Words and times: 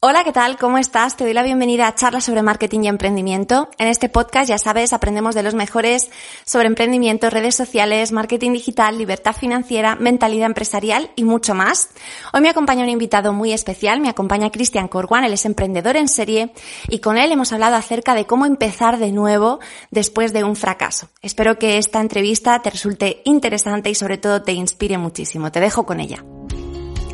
Hola, 0.00 0.22
¿qué 0.22 0.30
tal? 0.30 0.58
¿Cómo 0.58 0.78
estás? 0.78 1.16
Te 1.16 1.24
doy 1.24 1.32
la 1.32 1.42
bienvenida 1.42 1.88
a 1.88 1.94
Charlas 1.96 2.22
sobre 2.22 2.42
Marketing 2.42 2.84
y 2.84 2.86
Emprendimiento. 2.88 3.68
En 3.78 3.88
este 3.88 4.08
podcast, 4.08 4.48
ya 4.48 4.56
sabes, 4.56 4.92
aprendemos 4.92 5.34
de 5.34 5.42
los 5.42 5.54
mejores 5.54 6.12
sobre 6.46 6.68
emprendimiento, 6.68 7.30
redes 7.30 7.56
sociales, 7.56 8.12
marketing 8.12 8.52
digital, 8.52 8.96
libertad 8.96 9.34
financiera, 9.34 9.96
mentalidad 9.96 10.46
empresarial 10.46 11.10
y 11.16 11.24
mucho 11.24 11.52
más. 11.56 11.88
Hoy 12.32 12.42
me 12.42 12.48
acompaña 12.48 12.84
un 12.84 12.90
invitado 12.90 13.32
muy 13.32 13.52
especial, 13.52 14.00
me 14.00 14.08
acompaña 14.08 14.52
Cristian 14.52 14.86
Corguán, 14.86 15.24
él 15.24 15.32
es 15.32 15.44
emprendedor 15.44 15.96
en 15.96 16.06
serie 16.06 16.52
y 16.86 17.00
con 17.00 17.18
él 17.18 17.32
hemos 17.32 17.52
hablado 17.52 17.74
acerca 17.74 18.14
de 18.14 18.24
cómo 18.24 18.46
empezar 18.46 18.98
de 18.98 19.10
nuevo 19.10 19.58
después 19.90 20.32
de 20.32 20.44
un 20.44 20.54
fracaso. 20.54 21.08
Espero 21.22 21.58
que 21.58 21.76
esta 21.76 22.00
entrevista 22.00 22.62
te 22.62 22.70
resulte 22.70 23.20
interesante 23.24 23.90
y 23.90 23.96
sobre 23.96 24.16
todo 24.16 24.42
te 24.42 24.52
inspire 24.52 24.96
muchísimo. 24.96 25.50
Te 25.50 25.58
dejo 25.58 25.86
con 25.86 25.98
ella. 25.98 26.22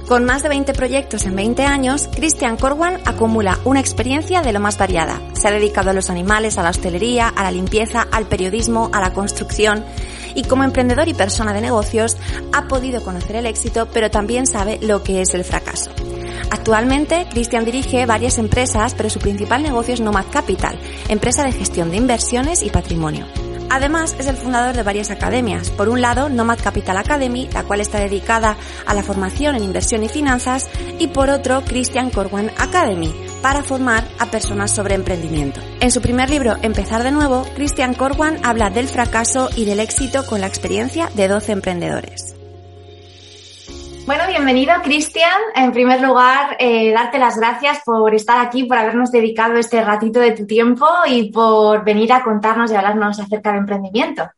Con 0.07 0.25
más 0.25 0.43
de 0.43 0.51
20 0.51 0.75
proyectos 0.75 1.25
en 1.25 1.35
20 1.35 1.65
años, 1.65 2.11
Christian 2.15 2.59
Corwan 2.59 3.01
acumula 3.07 3.59
una 3.65 3.81
experiencia 3.81 4.43
de 4.43 4.53
lo 4.53 4.61
más 4.61 4.77
variada. 4.77 5.19
Se 5.33 5.49
ha 5.49 5.51
dedicado 5.51 5.91
a 5.91 5.95
los 5.95 6.11
animales, 6.11 6.59
a 6.59 6.63
la 6.63 6.71
hostelería, 6.71 7.29
a 7.29 7.43
la 7.43 7.51
limpieza, 7.51 8.07
al 8.13 8.27
periodismo, 8.27 8.91
a 8.93 9.01
la 9.01 9.15
construcción 9.15 9.83
y 10.35 10.43
como 10.43 10.63
emprendedor 10.63 11.09
y 11.09 11.15
persona 11.15 11.55
de 11.55 11.63
negocios 11.63 12.19
ha 12.53 12.69
podido 12.69 13.03
conocer 13.03 13.37
el 13.37 13.47
éxito, 13.47 13.89
pero 13.93 14.11
también 14.11 14.47
sabe 14.47 14.79
lo 14.83 15.03
que 15.03 15.23
es 15.23 15.33
el 15.33 15.45
fracaso. 15.45 15.91
Actualmente, 16.51 17.27
Christian 17.31 17.65
dirige 17.65 18.05
varias 18.05 18.37
empresas, 18.37 18.95
pero 18.95 19.09
su 19.09 19.21
principal 19.21 19.63
negocio 19.63 19.95
es 19.95 20.01
Nomad 20.01 20.27
Capital, 20.31 20.79
empresa 21.09 21.45
de 21.45 21.53
gestión 21.53 21.91
de 21.91 21.97
inversiones 21.97 22.63
y 22.63 22.69
patrimonio. 22.69 23.27
Además, 23.71 24.15
es 24.19 24.27
el 24.27 24.37
fundador 24.37 24.75
de 24.75 24.83
varias 24.83 25.11
academias. 25.11 25.71
Por 25.71 25.89
un 25.89 26.01
lado, 26.01 26.29
Nomad 26.29 26.59
Capital 26.63 26.97
Academy, 26.97 27.49
la 27.53 27.65
cual 27.65 27.81
está 27.81 27.99
dedicada 27.99 28.57
a 28.87 28.95
la 28.95 29.03
formación 29.03 29.57
en 29.57 29.65
inversión 29.65 30.03
y 30.03 30.09
finanzas, 30.09 30.69
y 30.99 31.09
por 31.09 31.31
otro, 31.31 31.63
Christian 31.65 32.11
Corwan 32.11 32.51
Academy, 32.59 33.15
para 33.43 33.63
formar 33.63 34.07
a 34.19 34.27
personas 34.27 34.71
sobre 34.71 34.95
emprendimiento. 34.95 35.61
En 35.81 35.91
su 35.91 36.01
primer 36.01 36.31
libro, 36.31 36.57
Empezar 36.63 37.03
de 37.03 37.11
nuevo, 37.11 37.47
Christian 37.55 37.95
Corwan 37.95 38.39
habla 38.43 38.71
del 38.71 38.89
fracaso 38.89 39.51
y 39.57 39.65
del 39.65 39.81
éxito 39.81 40.25
con 40.27 40.41
la 40.41 40.47
experiencia 40.47 41.11
de 41.15 41.29
12 41.29 41.53
emprendedores. 41.53 42.34
Bueno, 44.07 44.25
bienvenido, 44.29 44.75
Cristian. 44.83 45.41
En 45.55 45.73
primer 45.73 46.03
lugar, 46.03 46.59
eh, 46.59 46.93
darte 46.93 47.19
las 47.19 47.39
gracias 47.39 47.79
por 47.87 48.15
estar 48.15 48.45
aquí, 48.45 48.65
por 48.65 48.77
habernos 48.77 49.11
dedicado 49.11 49.55
este 49.57 49.83
ratito 49.83 50.21
de 50.21 50.33
tu 50.33 50.47
tiempo 50.47 50.85
y 51.07 51.33
por 51.33 51.83
venir 51.85 52.13
a 52.13 52.23
contarnos 52.23 52.71
y 52.71 52.75
hablarnos 52.75 53.19
acerca 53.19 53.53
de 53.53 53.59
emprendimiento. 53.59 54.29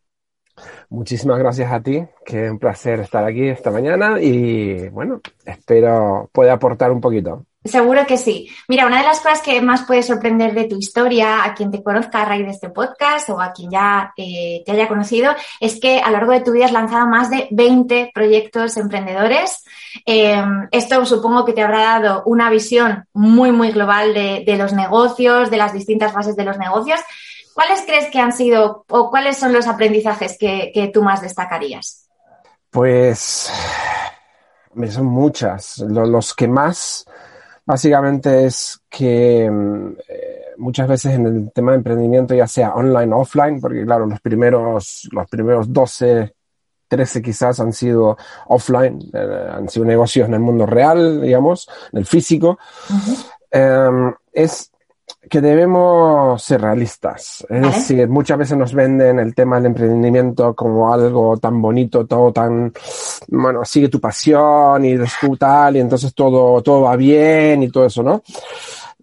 Muchísimas 0.89 1.41
gracias 1.41 1.72
a 1.72 1.81
ti, 1.81 2.00
que 2.25 2.44
es 2.44 2.50
un 2.50 2.61
placer 2.61 3.00
estar 3.00 3.25
aquí 3.25 3.48
esta 3.48 3.72
mañana 3.72 4.20
y 4.20 4.89
bueno, 4.91 5.20
espero 5.44 6.31
pueda 6.33 6.53
aportar 6.53 6.92
un 6.92 7.00
poquito. 7.00 7.44
Seguro 7.69 8.06
que 8.06 8.19
sí. 8.19 8.48
Mira, 8.69 8.86
una 8.86 8.98
de 8.98 9.05
las 9.05 9.20
cosas 9.20 9.41
que 9.41 9.61
más 9.61 9.84
puede 9.84 10.03
sorprender 10.03 10.55
de 10.55 10.64
tu 10.64 10.77
historia 10.77 11.45
a 11.45 11.55
quien 11.55 11.70
te 11.70 11.83
conozca 11.83 12.22
a 12.22 12.25
raíz 12.25 12.45
de 12.45 12.53
este 12.53 12.70
podcast 12.70 13.28
o 13.31 13.41
a 13.41 13.53
quien 13.53 13.70
ya 13.70 14.12
eh, 14.17 14.62
te 14.64 14.72
haya 14.72 14.89
conocido 14.89 15.34
es 15.61 15.81
que 15.81 16.00
a 16.00 16.06
lo 16.06 16.19
largo 16.19 16.33
de 16.33 16.41
tu 16.41 16.53
vida 16.53 16.67
has 16.67 16.72
lanzado 16.72 17.06
más 17.06 17.31
de 17.31 17.48
20 17.50 18.11
proyectos 18.14 18.77
emprendedores. 18.77 19.64
Em, 20.05 20.69
esto 20.70 21.05
supongo 21.06 21.44
que 21.44 21.53
te 21.53 21.62
habrá 21.62 22.00
dado 22.00 22.22
una 22.27 22.50
visión 22.50 23.06
muy, 23.12 23.53
muy 23.53 23.72
global 23.72 24.14
de, 24.14 24.56
los 24.56 24.72
negocios, 24.72 25.50
de 25.50 25.56
las 25.56 25.72
distintas 25.72 26.12
fases 26.12 26.37
de 26.37 26.44
los 26.44 26.59
negocios. 26.59 27.00
¿Cuáles 27.55 27.83
crees 27.83 28.11
que 28.11 28.20
han 28.20 28.33
sido 28.33 28.84
o 28.89 29.11
cuáles 29.11 29.39
son 29.39 29.53
los 29.53 29.67
aprendizajes 29.67 30.37
que, 30.39 30.91
tú 30.92 31.03
más 31.03 31.22
destacarías? 31.22 32.09
Pues 32.70 33.50
son 34.91 35.06
muchas. 35.06 35.78
los 35.78 36.34
que 36.34 36.48
más 36.48 37.06
Básicamente 37.67 38.47
es 38.47 38.81
que 38.89 39.50
mm, 39.50 39.97
eh, 40.09 40.45
muchas 40.56 40.86
veces 40.89 41.14
en 41.14 41.27
el 41.27 41.53
tema 41.53 41.72
de 41.72 41.78
emprendimiento, 41.78 42.33
ya 42.34 42.47
sea 42.47 42.75
online 42.75 43.12
o 43.12 43.19
offline, 43.19 43.61
porque 43.61 43.84
claro, 43.84 44.06
los 44.06 44.20
primeros, 44.20 45.09
los 45.11 45.28
primeros 45.28 45.72
12, 45.72 46.32
13 46.88 47.22
quizás 47.22 47.59
han 47.59 47.72
sido 47.72 48.16
offline, 48.47 49.00
eh, 49.12 49.49
han 49.50 49.69
sido 49.69 49.84
negocios 49.84 50.28
en 50.28 50.34
el 50.34 50.41
mundo 50.41 50.65
real, 50.65 51.21
digamos, 51.21 51.69
en 51.93 51.99
el 51.99 52.06
físico, 52.06 52.59
em, 53.50 54.15
es 54.32 54.71
que 55.28 55.41
debemos 55.41 56.42
ser 56.42 56.60
realistas. 56.60 57.47
Es 57.48 57.62
decir, 57.62 58.09
muchas 58.09 58.38
veces 58.38 58.56
nos 58.56 58.72
venden 58.72 59.19
el 59.19 59.34
tema 59.34 59.56
del 59.56 59.66
emprendimiento 59.66 60.54
como 60.54 60.92
algo 60.92 61.37
tan 61.38 61.60
bonito, 61.60 62.06
todo 62.06 62.32
tan, 62.32 62.72
bueno, 63.28 63.64
sigue 63.64 63.88
tu 63.88 64.00
pasión 64.00 64.84
y 64.84 64.97
tú 65.20 65.37
tal, 65.37 65.76
y 65.76 65.81
entonces 65.81 66.14
todo, 66.14 66.62
todo 66.62 66.82
va 66.82 66.97
bien 66.97 67.62
y 67.62 67.70
todo 67.70 67.87
eso, 67.87 68.03
¿no? 68.03 68.22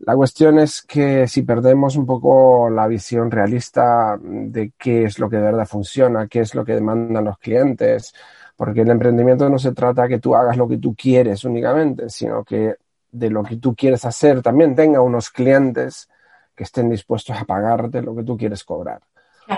La 0.06 0.16
cuestión 0.16 0.60
es 0.60 0.82
que 0.82 1.28
si 1.28 1.44
perdemos 1.44 1.96
un 1.96 2.06
poco 2.06 2.70
la 2.70 2.88
visión 2.88 3.32
realista 3.32 4.18
de 4.22 4.74
qué 4.78 5.06
es 5.06 5.20
lo 5.20 5.30
que 5.30 5.38
de 5.38 5.44
verdad 5.44 5.66
funciona, 5.66 6.28
qué 6.28 6.42
es 6.42 6.56
lo 6.56 6.66
que 6.66 6.74
demandan 6.74 7.24
los 7.24 7.38
clientes, 7.38 8.14
porque 8.56 8.82
el 8.82 8.90
emprendimiento 8.90 9.50
no 9.50 9.58
se 9.58 9.74
trata 9.74 10.08
que 10.08 10.20
tú 10.20 10.36
hagas 10.36 10.58
lo 10.58 10.68
que 10.68 10.78
tú 10.78 10.94
quieres 10.96 11.44
únicamente, 11.46 12.10
sino 12.10 12.44
que 12.44 12.76
de 13.12 13.30
lo 13.30 13.44
que 13.44 13.58
tú 13.58 13.76
quieres 13.76 14.04
hacer 14.06 14.42
también 14.42 14.76
tenga 14.76 15.00
unos 15.00 15.30
clientes 15.30 16.10
que 16.56 16.64
estén 16.64 16.90
dispuestos 16.90 17.36
a 17.38 17.46
pagarte 17.46 18.02
lo 18.02 18.16
que 18.16 18.24
tú 18.24 18.38
quieres 18.38 18.64
cobrar. 18.64 19.02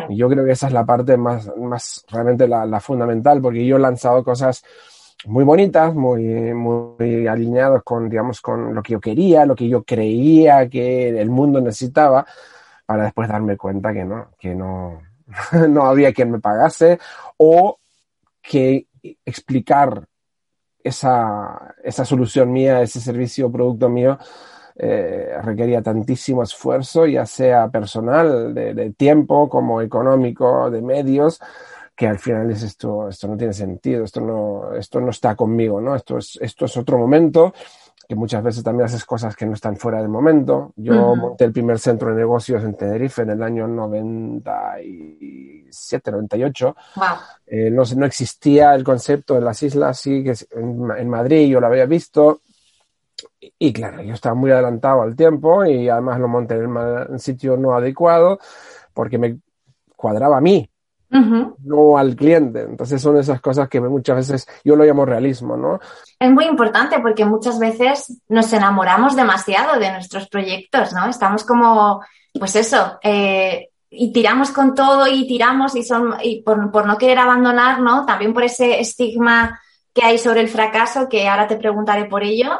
Y 0.10 0.18
yo 0.18 0.30
creo 0.30 0.46
que 0.46 0.52
esa 0.52 0.68
es 0.68 0.74
la 0.74 0.86
parte 0.86 1.18
más, 1.18 1.52
más 1.58 2.06
realmente 2.10 2.48
la, 2.48 2.80
fundamental, 2.80 3.42
porque 3.42 3.66
yo 3.66 3.78
he 3.78 3.80
lanzado 3.80 4.24
cosas 4.24 4.64
muy 5.26 5.44
bonitas, 5.44 5.94
muy, 5.94 6.24
muy 6.54 7.28
alineados 7.28 7.84
con, 7.84 8.10
digamos, 8.10 8.42
con 8.42 8.74
lo 8.74 8.82
que 8.82 8.94
yo 8.94 9.00
quería, 9.00 9.46
lo 9.46 9.56
que 9.56 9.68
yo 9.68 9.84
creía 9.84 10.68
que 10.70 11.10
el 11.10 11.30
mundo 11.30 11.62
necesitaba, 11.62 12.26
para 12.86 13.04
después 13.06 13.30
darme 13.30 13.58
cuenta 13.58 13.94
que 13.94 14.06
no, 14.06 14.32
que 14.40 14.56
no, 14.56 15.02
no 15.70 15.86
había 15.86 16.14
quien 16.14 16.32
me 16.32 16.40
pagase 16.40 17.00
o 17.38 17.80
que 18.42 18.88
explicar 19.24 20.08
esa, 20.84 21.76
esa 21.84 22.06
solución 22.06 22.52
mía, 22.52 22.82
ese 22.82 23.02
servicio 23.02 23.48
o 23.48 23.52
producto 23.52 23.90
mío, 23.90 24.20
eh, 24.78 25.38
requería 25.42 25.82
tantísimo 25.82 26.44
esfuerzo, 26.44 27.06
ya 27.06 27.26
sea 27.26 27.70
personal, 27.70 28.54
de, 28.54 28.94
tiempo, 28.98 29.48
como 29.48 29.82
económico, 29.82 30.70
de 30.70 30.82
medios, 30.82 31.40
que 31.96 32.08
al 32.08 32.20
final 32.20 32.52
es 32.52 32.62
esto, 32.62 33.08
esto 33.08 33.30
no 33.30 33.38
tiene 33.38 33.54
sentido, 33.54 34.04
esto 34.04 34.20
no, 34.20 34.74
esto 34.74 35.00
no 35.00 35.12
está 35.12 35.34
conmigo, 35.36 35.80
¿no? 35.80 35.96
Esto 35.96 36.18
es, 36.18 36.38
esto 36.42 36.66
es 36.66 36.76
otro 36.76 36.98
momento, 36.98 37.54
que 38.08 38.16
muchas 38.16 38.44
veces 38.44 38.64
también 38.64 38.88
haces 38.88 39.06
cosas 39.06 39.36
que 39.36 39.46
no 39.46 39.54
están 39.54 39.78
fuera 39.78 40.00
del 40.00 40.10
momento. 40.10 40.74
Yo 40.76 41.16
monté 41.16 41.46
el 41.46 41.54
primer 41.54 41.80
centro 41.80 42.10
de 42.10 42.18
negocios 42.18 42.62
en 42.64 42.76
Tenerife 42.76 43.22
en 43.22 43.30
el 43.30 43.42
año 43.42 43.66
97, 43.68 46.12
98. 46.12 46.76
Eh, 47.48 47.70
no, 47.72 47.84
no 47.96 48.06
existía 48.06 48.76
el 48.76 48.84
concepto 48.84 49.36
de 49.36 49.42
las 49.42 49.64
islas, 49.64 49.98
sí, 49.98 50.22
que 50.22 50.34
en, 50.52 50.86
en 50.98 51.10
Madrid 51.10 51.50
yo 51.50 51.62
lo 51.62 51.68
había 51.68 51.86
visto, 51.86 52.42
y 53.40 53.74
claro, 53.74 54.02
yo 54.02 54.14
estaba 54.14 54.36
muy 54.36 54.52
adelantado 54.52 55.02
al 55.02 55.16
tiempo 55.16 55.66
y 55.66 55.90
además 55.90 56.20
lo 56.20 56.28
monté 56.28 56.56
en 56.56 56.76
un 56.76 57.20
sitio 57.20 57.58
no 57.58 57.76
adecuado 57.76 58.40
porque 58.94 59.18
me 59.18 59.40
cuadraba 59.96 60.38
a 60.38 60.42
mí, 60.42 60.70
no 61.10 61.98
al 61.98 62.16
cliente. 62.16 62.62
Entonces 62.62 63.02
son 63.02 63.18
esas 63.18 63.42
cosas 63.42 63.70
que 63.70 63.80
muchas 63.80 64.16
veces 64.18 64.48
yo 64.64 64.76
lo 64.76 64.84
llamo 64.84 65.06
realismo, 65.06 65.56
¿no? 65.56 65.80
Es 66.20 66.32
muy 66.32 66.46
importante 66.46 67.00
porque 67.00 67.26
muchas 67.26 67.60
veces 67.60 68.22
nos 68.28 68.52
enamoramos 68.54 69.16
demasiado 69.16 69.80
de 69.80 69.92
nuestros 69.92 70.28
proyectos, 70.28 70.94
¿no? 70.94 71.08
Estamos 71.08 71.44
como, 71.46 72.02
pues 72.38 72.56
eso, 72.56 73.00
eh, 73.02 73.70
y 73.90 74.12
tiramos 74.12 74.52
con 74.52 74.74
todo 74.74 75.08
y 75.08 75.28
tiramos 75.28 75.76
y 75.76 75.84
son 75.84 76.16
y 76.22 76.42
por, 76.42 76.72
por 76.72 76.86
no 76.86 76.98
querer 76.98 77.20
abandonar, 77.20 77.82
¿no? 77.82 78.06
También 78.06 78.34
por 78.34 78.44
ese 78.44 78.80
estigma 78.80 79.60
que 79.94 80.04
hay 80.04 80.18
sobre 80.18 80.42
el 80.42 80.50
fracaso, 80.50 81.08
que 81.08 81.28
ahora 81.28 81.48
te 81.48 81.56
preguntaré 81.56 82.06
por 82.06 82.24
ello. 82.24 82.60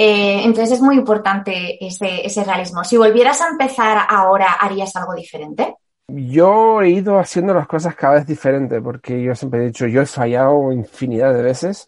Eh, 0.00 0.44
entonces 0.44 0.76
es 0.76 0.80
muy 0.80 0.94
importante 0.94 1.84
ese, 1.84 2.44
realismo. 2.44 2.84
Si 2.84 2.96
volvieras 2.96 3.40
a 3.40 3.48
empezar 3.48 4.06
ahora, 4.08 4.52
¿harías 4.52 4.94
algo 4.94 5.12
diferente? 5.12 5.74
Yo 6.06 6.80
he 6.80 6.90
ido 6.90 7.18
haciendo 7.18 7.52
las 7.52 7.66
cosas 7.66 7.96
cada 7.96 8.14
vez 8.14 8.26
diferente 8.26 8.80
porque 8.80 9.20
yo 9.20 9.34
siempre 9.34 9.60
he 9.60 9.66
dicho, 9.66 9.88
yo 9.88 10.00
he 10.00 10.06
fallado 10.06 10.72
infinidad 10.72 11.34
de 11.34 11.42
veces. 11.42 11.86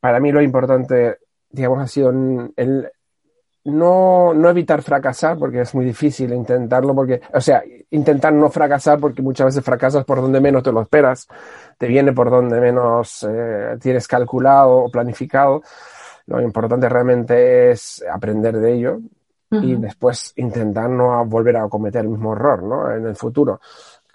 Para 0.00 0.20
mí 0.20 0.32
lo 0.32 0.40
importante, 0.40 1.18
digamos, 1.50 1.80
ha 1.80 1.86
sido 1.86 2.10
el, 2.56 2.90
no, 3.64 4.32
no 4.32 4.48
evitar 4.48 4.80
fracasar, 4.82 5.38
porque 5.38 5.60
es 5.60 5.74
muy 5.74 5.84
difícil 5.84 6.32
intentarlo, 6.32 6.94
porque, 6.94 7.20
o 7.34 7.40
sea, 7.42 7.62
intentar 7.90 8.32
no 8.32 8.48
fracasar, 8.48 8.98
porque 8.98 9.20
muchas 9.20 9.46
veces 9.46 9.62
fracasas 9.62 10.04
por 10.06 10.22
donde 10.22 10.40
menos 10.40 10.62
te 10.62 10.72
lo 10.72 10.80
esperas, 10.80 11.28
te 11.76 11.86
viene 11.86 12.14
por 12.14 12.30
donde 12.30 12.58
menos 12.58 13.26
eh, 13.28 13.76
tienes 13.80 14.08
calculado 14.08 14.78
o 14.78 14.90
planificado. 14.90 15.62
Lo 16.30 16.40
importante 16.40 16.88
realmente 16.88 17.72
es 17.72 18.04
aprender 18.08 18.56
de 18.56 18.72
ello 18.72 19.00
y 19.50 19.74
después 19.74 20.32
intentar 20.36 20.88
no 20.88 21.24
volver 21.26 21.56
a 21.56 21.68
cometer 21.68 22.02
el 22.02 22.08
mismo 22.08 22.34
error 22.34 22.62
¿no? 22.62 22.94
en 22.94 23.04
el 23.04 23.16
futuro. 23.16 23.60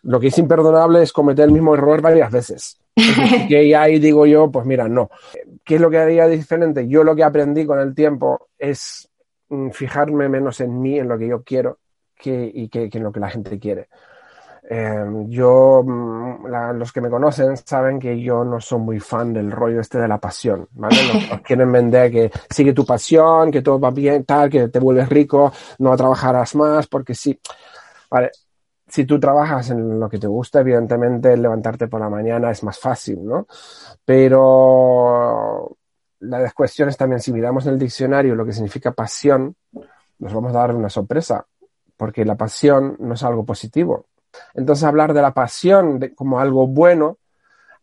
Lo 0.04 0.18
que 0.18 0.28
es 0.28 0.38
imperdonable 0.38 1.04
es 1.04 1.12
cometer 1.12 1.44
el 1.44 1.52
mismo 1.52 1.74
error 1.74 2.02
varias 2.02 2.32
veces. 2.32 2.80
que 3.50 3.76
ahí 3.76 4.00
digo 4.00 4.26
yo, 4.26 4.50
pues 4.50 4.66
mira, 4.66 4.88
no. 4.88 5.10
¿Qué 5.66 5.76
es 5.76 5.82
lo 5.82 5.90
que 5.90 5.98
haría 5.98 6.26
diferente? 6.28 6.88
Yo 6.88 7.04
lo 7.04 7.18
que 7.18 7.24
aprendí 7.26 7.66
con 7.66 7.80
el 7.80 7.94
tiempo 7.94 8.48
es 8.58 9.10
mm, 9.50 9.72
fijarme 9.72 10.30
menos 10.30 10.62
en 10.62 10.82
mí, 10.82 10.98
en 10.98 11.10
lo 11.10 11.18
que 11.18 11.28
yo 11.28 11.44
quiero, 11.44 11.80
que, 12.16 12.50
y 12.54 12.70
que, 12.70 12.90
en 12.94 13.04
lo 13.04 13.12
que 13.12 13.20
la 13.20 13.30
gente 13.30 13.60
quiere. 13.60 13.90
Em, 14.68 15.30
yo, 15.30 15.84
mm, 15.86 16.48
los 16.76 16.92
que 16.92 17.02
me 17.02 17.10
conocen 17.10 17.56
saben 17.56 18.00
que 18.00 18.20
yo 18.20 18.44
no 18.44 18.60
soy 18.60 18.80
muy 18.80 19.00
fan 19.00 19.32
del 19.32 19.52
rollo 19.52 19.80
este 19.80 20.00
de 20.00 20.08
la 20.08 20.18
pasión, 20.18 20.68
¿vale? 20.72 20.96
Nos, 21.14 21.42
quieren 21.44 21.72
vender 21.72 22.12
que 22.12 22.32
sigue 22.50 22.74
tu 22.74 22.86
pasión, 22.86 23.52
que 23.52 23.62
todo 23.62 23.80
va 23.80 23.92
bien, 23.92 24.24
tal, 24.26 24.50
que 24.50 24.70
te 24.70 24.80
vuelves 24.80 25.08
rico, 25.10 25.52
no 25.80 25.96
trabajarás 25.96 26.56
más, 26.56 26.88
porque 26.88 27.14
sí. 27.14 27.40
Vale, 28.10 28.32
si 28.88 29.06
tú 29.06 29.20
trabajas 29.20 29.70
en 29.70 30.00
lo 30.00 30.10
que 30.10 30.18
te 30.18 30.28
gusta, 30.28 30.62
evidentemente 30.62 31.38
levantarte 31.38 31.88
por 31.88 32.00
la 32.00 32.10
mañana 32.10 32.50
es 32.50 32.64
más 32.64 32.80
fácil, 32.80 33.24
¿no? 33.24 33.46
Pero 34.04 35.78
la 36.22 36.52
cuestión 36.52 36.90
es 36.90 36.98
también, 36.98 37.20
si 37.22 37.32
miramos 37.32 37.68
en 37.68 37.74
el 37.74 37.80
diccionario 37.80 38.34
lo 38.36 38.46
que 38.46 38.54
significa 38.54 38.92
pasión, 38.94 39.56
nos 40.20 40.34
vamos 40.34 40.56
a 40.56 40.60
dar 40.60 40.76
una 40.76 40.90
sorpresa, 40.90 41.46
porque 41.98 42.26
la 42.26 42.36
pasión 42.36 42.96
no 43.00 43.14
es 43.14 43.24
algo 43.24 43.46
positivo. 43.46 44.08
Entonces 44.54 44.84
hablar 44.84 45.14
de 45.14 45.22
la 45.22 45.34
pasión 45.34 46.00
como 46.16 46.40
algo 46.40 46.68
bueno, 46.68 47.18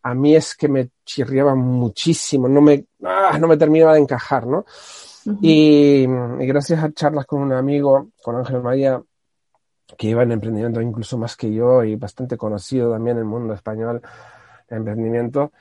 a 0.03 0.13
mí 0.13 0.35
es 0.35 0.55
que 0.55 0.67
me 0.67 0.89
chirriaba 1.05 1.55
muchísimo, 1.55 2.47
no 2.47 2.61
me, 2.61 2.85
ah, 3.03 3.37
no 3.39 3.47
me 3.47 3.57
terminaba 3.57 3.93
de 3.93 4.01
encajar, 4.01 4.45
¿no? 4.45 4.65
y, 5.41 6.03
y, 6.03 6.45
gracias 6.45 6.83
a 6.83 6.91
charlas 6.91 7.25
con 7.25 7.41
un 7.41 7.53
amigo, 7.53 8.09
con 8.21 8.35
Ángel 8.35 8.61
María, 8.61 9.01
que 9.97 10.07
iba 10.07 10.23
en 10.23 10.33
emprendimiento 10.33 10.81
incluso 10.81 11.17
más 11.17 11.35
que 11.35 11.53
yo 11.53 11.83
y 11.83 11.95
bastante 11.95 12.35
conocido 12.37 12.91
también 12.91 13.17
en 13.17 13.23
el 13.23 13.29
mundo 13.29 13.53
español 13.53 14.01
de 14.69 14.75
emprendimiento, 14.75 15.51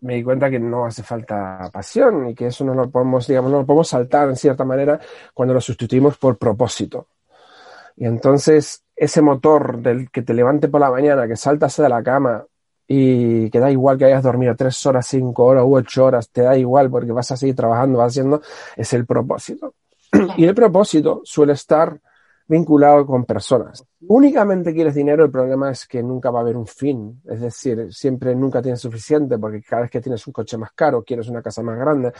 me 0.00 0.14
di 0.14 0.22
cuenta 0.22 0.48
que 0.50 0.58
no 0.58 0.86
hace 0.86 1.02
falta 1.02 1.70
pasión 1.72 2.28
y 2.28 2.34
que 2.34 2.46
eso 2.46 2.64
no 2.64 2.74
lo 2.74 2.90
podemos, 2.90 3.26
digamos, 3.26 3.50
no 3.50 3.58
lo 3.58 3.66
podemos 3.66 3.88
saltar 3.88 4.28
en 4.28 4.36
cierta 4.36 4.64
manera 4.64 5.00
cuando 5.34 5.54
lo 5.54 5.60
sustituimos 5.60 6.16
por 6.18 6.38
propósito. 6.38 7.08
Y 7.96 8.04
entonces 8.04 8.84
ese 8.98 9.22
motor 9.22 9.80
del 9.80 10.10
que 10.10 10.22
te 10.22 10.34
levante 10.34 10.68
por 10.68 10.80
la 10.80 10.90
mañana, 10.90 11.28
que 11.28 11.36
saltas 11.36 11.76
de 11.76 11.88
la 11.88 12.02
cama 12.02 12.44
y 12.86 13.50
que 13.50 13.60
da 13.60 13.70
igual 13.70 13.98
que 13.98 14.06
hayas 14.06 14.22
dormido 14.22 14.56
tres 14.56 14.84
horas, 14.86 15.06
cinco 15.06 15.44
horas 15.44 15.64
u 15.64 15.76
ocho 15.76 16.06
horas, 16.06 16.30
te 16.30 16.42
da 16.42 16.56
igual 16.56 16.90
porque 16.90 17.12
vas 17.12 17.30
a 17.30 17.36
seguir 17.36 17.54
trabajando, 17.54 17.98
vas 17.98 18.12
haciendo, 18.12 18.40
es 18.76 18.92
el 18.94 19.06
propósito. 19.06 19.74
Y 20.36 20.44
el 20.44 20.54
propósito 20.54 21.20
suele 21.22 21.52
estar 21.52 22.00
vinculado 22.48 23.06
con 23.06 23.26
personas. 23.26 23.84
Únicamente 24.08 24.72
quieres 24.72 24.94
dinero, 24.94 25.22
el 25.22 25.30
problema 25.30 25.70
es 25.70 25.86
que 25.86 26.02
nunca 26.02 26.30
va 26.30 26.38
a 26.38 26.42
haber 26.42 26.56
un 26.56 26.66
fin. 26.66 27.20
Es 27.28 27.42
decir, 27.42 27.92
siempre 27.92 28.34
nunca 28.34 28.62
tienes 28.62 28.80
suficiente 28.80 29.38
porque 29.38 29.62
cada 29.62 29.82
vez 29.82 29.90
que 29.90 30.00
tienes 30.00 30.26
un 30.26 30.32
coche 30.32 30.56
más 30.56 30.72
caro, 30.72 31.04
quieres 31.04 31.28
una 31.28 31.42
casa 31.42 31.62
más 31.62 31.78
grande. 31.78 32.10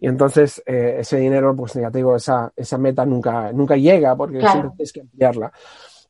Y 0.00 0.08
entonces 0.08 0.60
eh, 0.66 0.96
ese 0.98 1.18
dinero, 1.18 1.54
pues 1.54 1.74
ya 1.74 1.90
te 1.90 1.98
digo, 1.98 2.16
esa, 2.16 2.52
esa 2.56 2.78
meta 2.78 3.06
nunca, 3.06 3.52
nunca 3.52 3.76
llega 3.76 4.16
porque 4.16 4.40
siempre 4.40 4.70
tienes 4.76 4.92
que 4.92 5.00
ampliarla. 5.02 5.52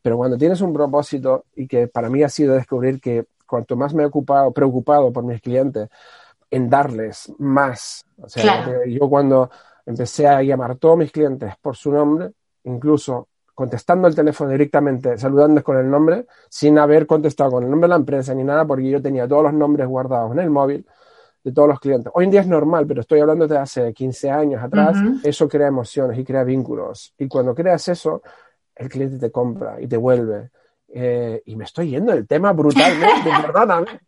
Pero 0.02 0.16
cuando 0.16 0.36
tienes 0.36 0.60
un 0.60 0.72
propósito 0.72 1.44
y 1.54 1.66
que 1.66 1.88
para 1.88 2.08
mí 2.08 2.22
ha 2.22 2.28
sido 2.28 2.54
descubrir 2.54 3.00
que 3.00 3.26
cuanto 3.46 3.76
más 3.76 3.94
me 3.94 4.02
he 4.02 4.06
ocupado, 4.06 4.52
preocupado 4.52 5.12
por 5.12 5.24
mis 5.24 5.40
clientes, 5.40 5.88
en 6.50 6.70
darles 6.70 7.32
más. 7.38 8.04
O 8.20 8.28
sea, 8.28 8.68
yo 8.86 9.08
cuando 9.08 9.50
empecé 9.84 10.26
a 10.26 10.42
llamar 10.42 10.72
a 10.72 10.74
todos 10.74 10.96
mis 10.96 11.12
clientes 11.12 11.54
por 11.60 11.76
su 11.76 11.92
nombre, 11.92 12.32
incluso 12.64 13.28
contestando 13.54 14.06
el 14.06 14.14
teléfono 14.14 14.50
directamente, 14.50 15.16
saludándoles 15.16 15.64
con 15.64 15.78
el 15.78 15.88
nombre, 15.88 16.26
sin 16.50 16.78
haber 16.78 17.06
contestado 17.06 17.52
con 17.52 17.64
el 17.64 17.70
nombre 17.70 17.86
de 17.86 17.90
la 17.90 17.96
empresa 17.96 18.34
ni 18.34 18.44
nada, 18.44 18.66
porque 18.66 18.90
yo 18.90 19.00
tenía 19.00 19.26
todos 19.26 19.44
los 19.44 19.54
nombres 19.54 19.86
guardados 19.88 20.32
en 20.32 20.40
el 20.40 20.50
móvil 20.50 20.86
de 21.42 21.52
todos 21.52 21.68
los 21.68 21.80
clientes. 21.80 22.12
Hoy 22.14 22.24
en 22.24 22.32
día 22.32 22.40
es 22.40 22.48
normal, 22.48 22.86
pero 22.86 23.00
estoy 23.00 23.20
hablando 23.20 23.46
de 23.46 23.56
hace 23.56 23.94
15 23.94 24.30
años 24.30 24.62
atrás, 24.62 24.98
eso 25.22 25.48
crea 25.48 25.68
emociones 25.68 26.18
y 26.18 26.24
crea 26.24 26.44
vínculos. 26.44 27.14
Y 27.16 27.28
cuando 27.28 27.54
creas 27.54 27.88
eso, 27.88 28.20
el 28.76 28.88
cliente 28.88 29.18
te 29.18 29.32
compra 29.32 29.76
y 29.80 29.86
te 29.86 29.96
vuelve. 29.96 30.50
Eh, 30.88 31.42
y 31.46 31.56
me 31.56 31.64
estoy 31.64 31.90
yendo 31.90 32.12
del 32.12 32.26
tema 32.26 32.52
brutalmente, 32.52 33.30
perdóname. 33.42 34.00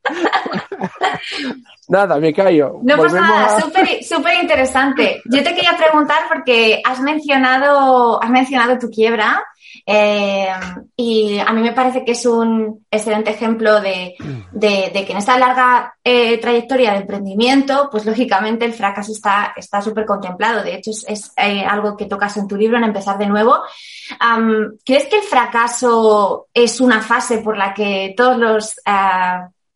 Nada, 1.89 2.21
me 2.21 2.33
callo. 2.33 2.79
No 2.83 2.97
pasa 2.97 3.21
nada, 3.21 3.61
súper 3.61 4.35
interesante. 4.41 5.23
Yo 5.25 5.43
te 5.43 5.55
quería 5.55 5.77
preguntar 5.77 6.25
porque 6.29 6.81
has 6.85 7.01
mencionado, 7.01 8.23
has 8.23 8.31
mencionado 8.31 8.79
tu 8.79 8.89
quiebra 8.91 9.43
eh, 9.91 10.49
y 10.97 11.39
a 11.39 11.51
mí 11.55 11.63
me 11.63 11.73
parece 11.73 12.05
que 12.05 12.13
es 12.13 12.27
un 12.27 12.85
excelente 12.91 13.31
ejemplo 13.31 13.81
de, 13.81 14.15
que 14.19 15.07
en 15.09 15.17
esta 15.17 15.39
larga 15.39 15.95
eh, 16.05 16.37
trayectoria 16.37 16.93
de 16.93 16.99
emprendimiento, 16.99 17.89
pues 17.91 18.05
lógicamente 18.05 18.67
el 18.67 18.75
fracaso 18.75 19.13
está 19.13 19.81
súper 19.81 20.05
contemplado. 20.05 20.63
De 20.63 20.75
hecho, 20.75 20.91
es, 20.91 21.33
eh, 21.39 21.65
algo 21.65 21.97
que 21.97 22.05
tocas 22.05 22.37
en 22.37 22.47
tu 22.47 22.57
libro, 22.57 22.77
en 22.77 22.85
Empezar 22.85 23.17
de 23.17 23.29
nuevo. 23.29 23.63
¿Crees 24.85 25.07
que 25.07 25.17
el 25.17 25.23
fracaso 25.23 26.49
es 26.53 26.83
una 26.83 27.01
fase 27.01 27.39
por 27.39 27.57
la 27.57 27.73
que 27.73 28.13
todos 28.15 28.37
los 28.37 28.75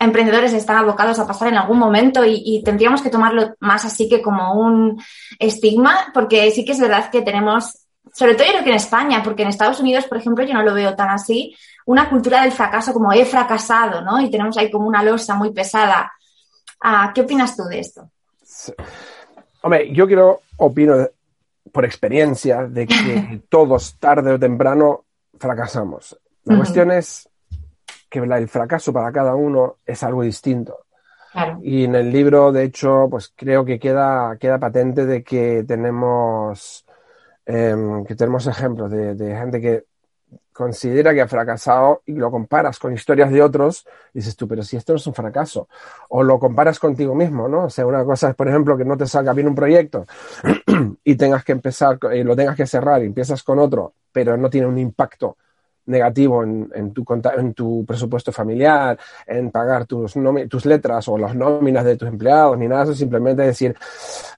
emprendedores 0.03 0.53
están 0.53 0.77
abocados 0.77 1.19
a 1.19 1.27
pasar 1.27 1.49
en 1.49 1.57
algún 1.57 1.79
momento 1.79 2.25
y, 2.25 2.63
tendríamos 2.65 3.03
que 3.03 3.11
tomarlo 3.11 3.55
más 3.61 3.85
así 3.85 4.09
que 4.09 4.21
como 4.21 4.55
un 4.61 5.03
estigma, 5.39 6.11
porque 6.13 6.51
sí 6.51 6.65
que 6.65 6.73
es 6.73 6.81
verdad 6.81 7.11
que 7.11 7.23
tenemos, 7.23 7.82
sobre 8.13 8.35
todo 8.35 8.47
yo 8.47 8.53
creo 8.53 8.65
que 8.65 8.71
en 8.71 8.77
España, 8.77 9.23
porque 9.23 9.43
en 9.43 9.49
Estados 9.49 9.81
Unidos, 9.81 10.07
por 10.07 10.19
ejemplo, 10.19 10.45
yo 10.45 10.55
no 10.55 10.63
lo 10.63 10.75
veo 10.75 10.95
tan 10.95 11.11
así, 11.11 11.55
una 11.87 12.09
cultura 12.09 12.43
del 12.43 12.53
fracaso 12.53 12.93
como 12.93 13.13
he 13.13 13.25
fracasado, 13.25 14.03
¿no? 14.03 14.21
Y 14.21 14.31
tenemos 14.31 14.57
ahí 14.57 14.71
como 14.71 14.87
una 14.87 15.03
losa 15.03 15.35
muy 15.35 15.53
pesada. 15.53 16.13
Ah, 16.81 17.13
¿Qué 17.15 17.23
opinas 17.23 17.57
tú 17.57 17.65
de 17.65 17.81
esto? 17.81 18.11
Hombre, 19.63 19.93
yo 19.93 20.07
quiero, 20.07 20.43
opino 20.57 21.09
por 21.71 21.85
experiencia 21.85 22.67
de 22.67 22.87
que 22.87 23.43
todos 23.49 23.97
tarde 23.99 24.33
o 24.33 24.39
temprano 24.39 25.05
fracasamos. 25.39 26.19
La 26.45 26.57
cuestión 26.57 26.91
es 26.91 27.29
que 28.11 28.19
el 28.19 28.49
fracaso 28.49 28.93
para 28.93 29.11
cada 29.11 29.35
uno 29.35 29.77
es 29.87 30.03
algo 30.03 30.23
distinto. 30.23 30.87
Y 31.63 31.85
en 31.85 31.95
el 31.95 32.13
libro, 32.13 32.53
de 32.53 32.65
hecho, 32.65 33.09
pues 33.11 33.33
creo 33.35 33.65
que 33.65 33.79
queda, 33.79 34.37
queda 34.39 34.59
patente 34.59 35.07
de 35.07 35.25
que 35.25 35.65
tenemos, 35.67 36.85
em, 37.47 38.05
que 38.05 38.15
tenemos 38.15 38.47
ejemplos 38.47 38.91
de, 38.91 39.15
gente 39.17 39.61
que 39.61 39.85
considera 40.53 41.15
que 41.15 41.23
ha 41.23 41.29
fracasado 41.29 42.03
y 42.07 42.13
lo 42.13 42.31
comparas 42.31 42.79
con 42.79 42.93
historias 42.93 43.31
de 43.31 43.43
otros, 43.43 43.87
dices 44.13 44.37
tú, 44.37 44.47
pero 44.47 44.63
si 44.63 44.77
esto 44.77 44.93
no 44.93 44.99
es 44.99 45.07
un 45.07 45.15
fracaso, 45.15 45.69
o 46.11 46.23
lo 46.23 46.39
comparas 46.39 46.79
contigo 46.79 47.15
mismo, 47.15 47.49
¿no? 47.49 47.65
O 47.65 47.71
sea, 47.71 47.87
una 47.87 48.05
cosa 48.05 48.31
es, 48.31 48.35
por 48.35 48.49
ejemplo, 48.49 48.77
que 48.77 48.85
no 48.85 48.97
te 48.97 49.07
salga 49.07 49.33
bien 49.33 49.49
un 49.49 49.55
proyecto 49.55 50.05
y 51.05 51.15
tengas 51.17 51.45
que 51.45 51.53
empezar, 51.53 51.99
y 52.15 52.23
lo 52.23 52.37
tengas 52.37 52.57
que 52.57 52.67
cerrar 52.67 53.03
y 53.03 53.07
empiezas 53.07 53.43
con 53.43 53.59
otro, 53.59 53.95
pero 54.13 54.37
no 54.37 54.51
tiene 54.51 54.67
un 54.67 54.79
impacto 54.79 55.37
negativo 55.87 56.45
en, 56.45 56.71
en, 56.75 56.93
tu, 56.93 57.05
en 57.37 57.55
tu 57.55 57.85
presupuesto 57.87 58.33
familiar, 58.33 58.99
en 59.27 59.51
pagar 59.51 59.87
tus, 59.87 60.15
tus 60.49 60.67
letras 60.67 61.09
o 61.09 61.19
las 61.19 61.35
nóminas 61.35 61.85
de 61.85 61.97
tus 61.97 62.09
empleados, 62.09 62.57
ni 62.59 62.69
nada, 62.69 62.85
eso 62.85 62.95
simplemente 62.95 63.43
decir, 63.43 63.75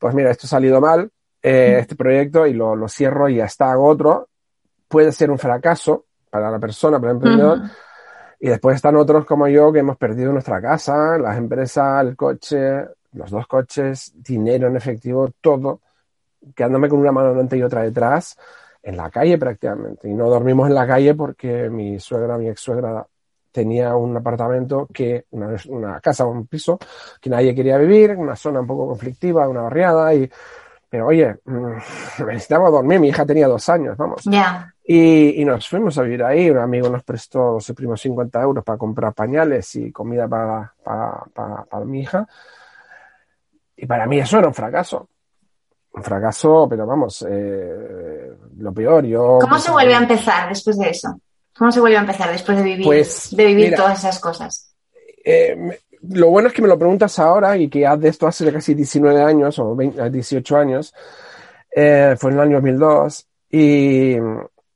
pues 0.00 0.14
mira, 0.14 0.30
esto 0.30 0.46
ha 0.46 0.50
salido 0.50 0.80
mal, 0.80 1.10
eh, 1.46 1.76
este 1.78 1.94
proyecto, 1.94 2.46
y 2.46 2.54
lo, 2.54 2.74
lo, 2.74 2.88
cierro 2.88 3.28
y 3.28 3.36
ya 3.36 3.44
está, 3.44 3.70
hago 3.70 3.86
otro. 3.86 4.30
Puede 4.88 5.12
ser 5.12 5.30
un 5.30 5.38
fracaso 5.38 6.06
para 6.30 6.50
la 6.50 6.58
persona, 6.58 6.98
para 6.98 7.10
el 7.10 7.16
emprendedor. 7.16 7.58
Y 8.40 8.48
después 8.48 8.76
están 8.76 8.96
otros 8.96 9.26
como 9.26 9.46
yo 9.46 9.70
que 9.70 9.80
hemos 9.80 9.98
perdido 9.98 10.32
nuestra 10.32 10.62
casa, 10.62 11.18
las 11.18 11.36
empresas, 11.36 12.02
el 12.02 12.16
coche, 12.16 12.86
los 13.12 13.30
dos 13.30 13.46
coches, 13.46 14.12
dinero 14.16 14.68
en 14.68 14.76
efectivo, 14.76 15.32
todo, 15.42 15.82
quedándome 16.54 16.88
con 16.88 16.98
una 16.98 17.12
mano 17.12 17.28
delante 17.28 17.58
y 17.58 17.62
otra 17.62 17.82
detrás 17.82 18.38
en 18.82 18.96
la 18.96 19.10
calle 19.10 19.36
prácticamente. 19.36 20.08
Y 20.08 20.14
no 20.14 20.30
dormimos 20.30 20.68
en 20.68 20.74
la 20.74 20.86
calle 20.86 21.14
porque 21.14 21.68
mi 21.68 22.00
suegra, 22.00 22.38
mi 22.38 22.48
ex 22.48 22.58
suegra, 22.58 23.06
tenía 23.52 23.94
un 23.96 24.16
apartamento 24.16 24.88
que, 24.90 25.26
una, 25.32 25.54
una 25.68 26.00
casa, 26.00 26.24
un 26.24 26.46
piso 26.46 26.78
que 27.20 27.28
nadie 27.28 27.54
quería 27.54 27.76
vivir, 27.76 28.12
una 28.16 28.34
zona 28.34 28.60
un 28.60 28.66
poco 28.66 28.88
conflictiva, 28.88 29.46
una 29.46 29.60
barriada, 29.60 30.14
y, 30.14 30.30
pero 30.94 31.08
oye, 31.08 31.34
mm, 31.44 31.76
necesitaba 32.28 32.70
dormir, 32.70 33.00
mi 33.00 33.08
hija 33.08 33.26
tenía 33.26 33.48
dos 33.48 33.68
años, 33.68 33.96
vamos. 33.96 34.22
Y, 34.84 35.42
y, 35.42 35.44
nos 35.44 35.68
fuimos 35.68 35.98
a 35.98 36.02
vivir 36.02 36.22
ahí, 36.22 36.48
un 36.48 36.58
amigo 36.58 36.88
nos 36.88 37.02
prestó 37.02 37.54
los 37.54 37.66
primeros 37.72 38.00
50 38.00 38.40
euros 38.40 38.62
para 38.62 38.78
comprar 38.78 39.12
pañales 39.12 39.74
y 39.74 39.90
comida 39.90 40.28
para, 40.28 40.72
para, 40.84 41.24
para, 41.34 41.64
para 41.64 41.84
mi 41.84 42.02
hija. 42.02 42.28
Y 43.76 43.86
para 43.86 44.06
mí 44.06 44.20
eso 44.20 44.38
era 44.38 44.46
un 44.46 44.54
fracaso 44.54 45.08
un 45.94 46.02
fracaso, 46.04 46.68
pero 46.70 46.86
vamos, 46.86 47.26
eh, 47.28 48.32
lo 48.58 48.72
peor. 48.72 49.04
Yo, 49.04 49.38
¿Cómo 49.40 49.58
se 49.58 49.72
vuelve 49.72 49.94
a 49.94 49.98
empezar 49.98 50.48
después 50.48 50.78
de 50.78 50.90
eso? 50.90 51.18
¿Cómo 51.56 51.72
se 51.72 51.80
vuelve 51.80 51.96
a 51.96 52.02
empezar 52.02 52.30
después 52.30 52.56
de 52.56 52.62
vivir, 52.62 52.84
pues, 52.84 53.34
de 53.34 53.46
vivir 53.46 53.74
todas 53.74 53.98
esas 53.98 54.20
cosas? 54.20 54.76
Eh, 55.24 55.80
lo 56.10 56.28
bueno 56.28 56.48
es 56.48 56.54
que 56.54 56.62
me 56.62 56.68
lo 56.68 56.78
preguntas 56.78 57.18
ahora 57.18 57.56
y 57.56 57.68
que 57.68 57.88
de 57.98 58.08
esto 58.08 58.26
hace 58.26 58.52
casi 58.52 58.74
19 58.74 59.22
años 59.22 59.58
o 59.58 59.76
18 59.76 60.56
años. 60.56 60.94
Eh, 61.74 62.14
fue 62.18 62.30
en 62.30 62.36
el 62.36 62.42
año 62.42 62.56
2002 62.56 63.26
y, 63.50 64.16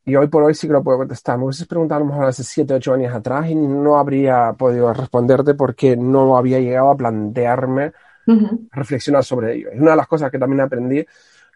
y, 0.04 0.16
hoy 0.16 0.26
por 0.28 0.42
hoy 0.42 0.54
sí 0.54 0.66
que 0.66 0.72
lo 0.72 0.82
puedo 0.82 0.98
contestar. 0.98 1.38
Me 1.38 1.44
hubieses 1.44 1.66
preguntado 1.66 2.00
a 2.00 2.04
lo 2.04 2.10
mejor 2.10 2.26
hace 2.26 2.42
7, 2.42 2.74
8 2.74 2.94
años 2.94 3.14
atrás 3.14 3.48
y 3.48 3.54
no 3.54 3.98
habría 3.98 4.52
podido 4.54 4.92
responderte 4.92 5.54
porque 5.54 5.96
no 5.96 6.36
había 6.36 6.58
llegado 6.60 6.90
a 6.90 6.96
plantearme 6.96 7.92
reflexionar 8.72 9.24
sobre 9.24 9.54
ello. 9.54 9.70
Es 9.70 9.80
una 9.80 9.92
de 9.92 9.96
las 9.96 10.06
cosas 10.06 10.30
que 10.30 10.38
también 10.38 10.60
aprendí, 10.60 11.04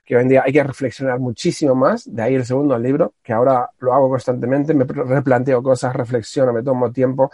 que 0.04 0.16
hoy 0.16 0.22
en 0.22 0.28
día 0.28 0.42
hay 0.44 0.52
que 0.52 0.62
reflexionar 0.62 1.18
muchísimo 1.18 1.74
más, 1.74 2.12
de 2.12 2.22
ahí 2.22 2.34
el 2.34 2.44
segundo 2.44 2.78
libro, 2.78 3.14
que 3.22 3.32
ahora 3.32 3.70
lo 3.80 3.92
hago 3.92 4.08
constantemente, 4.08 4.74
me 4.74 4.84
replanteo 4.84 5.62
cosas, 5.62 5.94
reflexiono, 5.94 6.52
me 6.52 6.62
tomo 6.62 6.90
tiempo. 6.90 7.30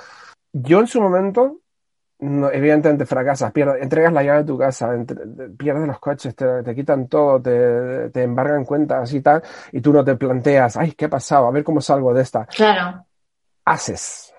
Yo 0.53 0.81
en 0.81 0.87
su 0.87 1.01
momento, 1.01 1.61
evidentemente 2.21 3.07
fracasas, 3.07 3.53
pierdes, 3.53 3.83
entregas 3.83 4.13
la 4.13 4.23
llave 4.23 4.39
de 4.41 4.45
tu 4.45 4.59
casa, 4.59 4.91
pierdes 5.57 5.87
los 5.87 5.99
coches, 6.01 6.35
te, 6.35 6.75
quitan 6.75 7.07
todo, 7.07 7.41
te, 7.41 8.11
te, 8.11 8.23
embargan 8.23 8.65
cuentas 8.65 9.13
y 9.13 9.21
tal, 9.21 9.43
y 9.73 9.81
tú 9.81 9.93
no 9.93 10.05
te 10.05 10.17
planteas, 10.17 10.77
ay, 10.77 10.93
¿qué 10.93 11.05
ha 11.05 11.11
pasado? 11.11 11.47
A 11.47 11.51
ver 11.51 11.63
cómo 11.63 11.81
salgo 11.81 12.13
de 12.13 12.23
esta. 12.23 12.47
Claro. 12.47 13.05
Haces. 13.65 14.35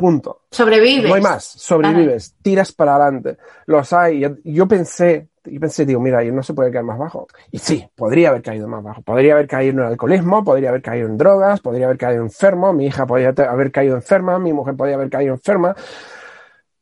Punto. 0.00 0.44
Sobrevives. 0.50 1.10
No 1.10 1.14
hay 1.14 1.20
más. 1.20 1.44
Sobrevives. 1.44 2.34
Tiras 2.40 2.72
para 2.72 2.96
adelante. 2.96 3.36
Los 3.66 3.92
hay. 3.92 4.24
Yo 4.44 4.66
pensé, 4.66 5.28
yo 5.44 5.60
pensé, 5.60 5.84
digo, 5.84 6.00
mira, 6.00 6.24
no 6.24 6.42
se 6.42 6.54
puede 6.54 6.70
caer 6.70 6.86
más 6.86 6.98
bajo. 6.98 7.26
Y 7.50 7.58
sí, 7.58 7.86
podría 7.94 8.30
haber 8.30 8.40
caído 8.40 8.66
más 8.66 8.82
bajo. 8.82 9.02
Podría 9.02 9.34
haber 9.34 9.46
caído 9.46 9.72
en 9.72 9.78
el 9.80 9.84
alcoholismo, 9.86 10.42
podría 10.42 10.70
haber 10.70 10.80
caído 10.80 11.06
en 11.06 11.18
drogas, 11.18 11.60
podría 11.60 11.84
haber 11.84 11.98
caído 11.98 12.22
enfermo, 12.22 12.72
mi 12.72 12.86
hija 12.86 13.06
podría 13.06 13.34
haber 13.46 13.70
caído 13.70 13.94
enferma, 13.94 14.38
mi 14.38 14.54
mujer 14.54 14.74
podría 14.74 14.96
haber 14.96 15.10
caído 15.10 15.34
enferma. 15.34 15.76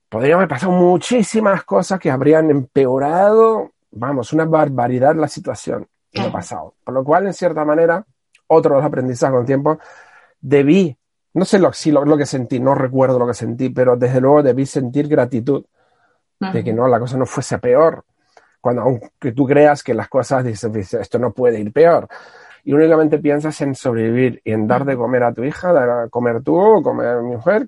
Podría 0.09 0.35
haber 0.35 0.49
pasado 0.49 0.73
muchísimas 0.73 1.65
cosas 1.65 2.01
que 2.01 2.11
habrían 2.11 2.51
empeorado, 2.51 3.73
vamos, 3.91 4.33
una 4.33 4.45
barbaridad 4.45 5.15
la 5.17 5.29
situación 5.29 5.87
que 6.11 6.23
ha 6.23 6.33
pasado. 6.33 6.75
Por 6.83 6.95
lo 6.95 7.05
cual, 7.05 7.27
en 7.27 7.35
cierta 7.35 7.65
manera, 7.65 8.05
otro 8.47 8.75
de 8.75 8.81
los 8.81 8.87
aprendizajes 8.87 9.33
con 9.33 9.41
el 9.41 9.47
tiempo, 9.47 9.79
debí 10.41 10.97
no 11.39 11.45
sé 11.45 11.59
lo, 11.59 11.73
si 11.73 11.91
lo, 11.91 12.17
que 12.17 12.27
sentí, 12.27 12.59
no 12.59 12.75
recuerdo 12.75 13.19
lo 13.19 13.27
que 13.27 13.35
sentí, 13.35 13.71
pero 13.71 13.97
desde 13.97 14.21
luego 14.21 14.43
debí 14.43 14.67
sentir 14.67 15.09
gratitud 15.09 15.65
de 16.41 16.65
que 16.65 16.73
no, 16.73 16.89
la 16.89 16.99
cosa 16.99 17.17
no 17.17 17.27
fuese 17.27 17.59
peor. 17.59 18.05
Cuando 18.61 18.83
aunque 18.83 19.33
tú 19.33 19.47
creas 19.47 19.83
que 19.83 19.95
las 19.95 20.09
cosas 20.09 20.45
dices, 20.45 20.95
esto 20.95 21.19
no 21.19 21.33
puede 21.33 21.61
ir 21.61 21.73
peor. 21.73 22.09
Y 22.65 22.73
únicamente 22.73 23.19
piensas 23.19 23.61
en 23.61 23.75
sobrevivir 23.75 24.41
y 24.45 24.53
en 24.53 24.67
dar 24.67 24.85
de 24.85 24.97
comer 24.97 25.23
a 25.23 25.33
tu 25.33 25.45
hija, 25.45 25.73
dar 25.73 25.91
a 25.91 26.09
comer 26.09 26.43
tú, 26.43 26.81
comer 26.83 27.09
a 27.09 27.21
mi 27.23 27.31
mujer, 27.37 27.67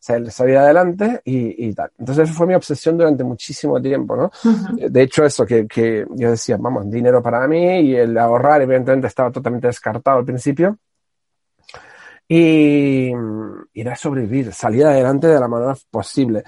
salir 0.00 0.56
adelante 0.56 1.20
y, 1.24 1.72
tal. 1.74 1.90
Entonces, 1.98 2.28
eso 2.28 2.34
fue 2.36 2.46
mi 2.46 2.54
obsesión 2.54 2.98
durante 2.98 3.24
muchísimo 3.24 3.80
tiempo, 3.80 4.16
¿no? 4.16 4.30
De 4.74 5.02
hecho, 5.02 5.24
eso 5.24 5.46
que, 5.46 5.66
que 5.66 6.06
yo 6.10 6.30
decía, 6.30 6.56
vamos, 6.58 6.90
dinero 6.90 7.22
para 7.22 7.46
mí 7.46 7.80
y 7.80 7.96
el 7.96 8.16
ahorrar, 8.18 8.62
evidentemente, 8.62 9.06
estaba 9.06 9.30
totalmente 9.30 9.68
descartado 9.68 10.18
al 10.18 10.24
principio 10.24 10.78
y 12.34 13.12
ir 13.74 13.88
a 13.90 13.96
sobrevivir, 13.96 14.52
salir 14.54 14.86
adelante 14.86 15.26
de 15.26 15.38
la 15.38 15.48
manera 15.48 15.74
posible. 15.90 16.44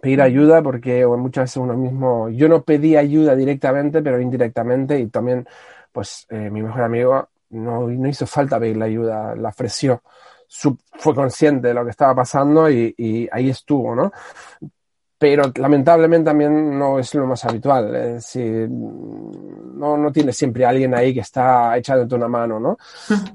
Pedir 0.00 0.22
ayuda 0.22 0.62
porque 0.62 1.06
muchas 1.06 1.44
veces 1.44 1.56
uno 1.58 1.74
mismo, 1.74 2.30
yo 2.30 2.48
no 2.48 2.62
pedí 2.62 2.96
ayuda 2.96 3.36
directamente, 3.36 4.00
pero 4.00 4.18
indirectamente 4.20 4.98
y 4.98 5.08
también, 5.08 5.46
pues 5.92 6.26
eh, 6.30 6.50
mi 6.50 6.62
mejor 6.62 6.82
amigo 6.82 7.28
no, 7.50 7.88
no 7.88 8.08
hizo 8.08 8.26
falta 8.26 8.58
pedirle 8.58 8.86
ayuda, 8.86 9.34
la 9.36 9.50
ofreció, 9.50 10.02
fue 10.48 11.14
consciente 11.14 11.68
de 11.68 11.74
lo 11.74 11.84
que 11.84 11.90
estaba 11.90 12.14
pasando 12.14 12.70
y, 12.70 12.94
y 12.96 13.28
ahí 13.30 13.50
estuvo, 13.50 13.94
¿no? 13.94 14.12
pero 15.22 15.52
lamentablemente 15.54 16.30
también 16.30 16.76
no 16.76 16.98
es 16.98 17.14
lo 17.14 17.28
más 17.28 17.44
habitual. 17.44 17.94
Es 17.94 18.14
decir, 18.14 18.68
no, 18.68 19.96
no 19.96 20.10
tienes 20.10 20.36
siempre 20.36 20.66
alguien 20.66 20.96
ahí 20.96 21.14
que 21.14 21.20
está 21.20 21.76
echándote 21.76 22.16
una 22.16 22.26
mano, 22.26 22.58
¿no? 22.58 22.76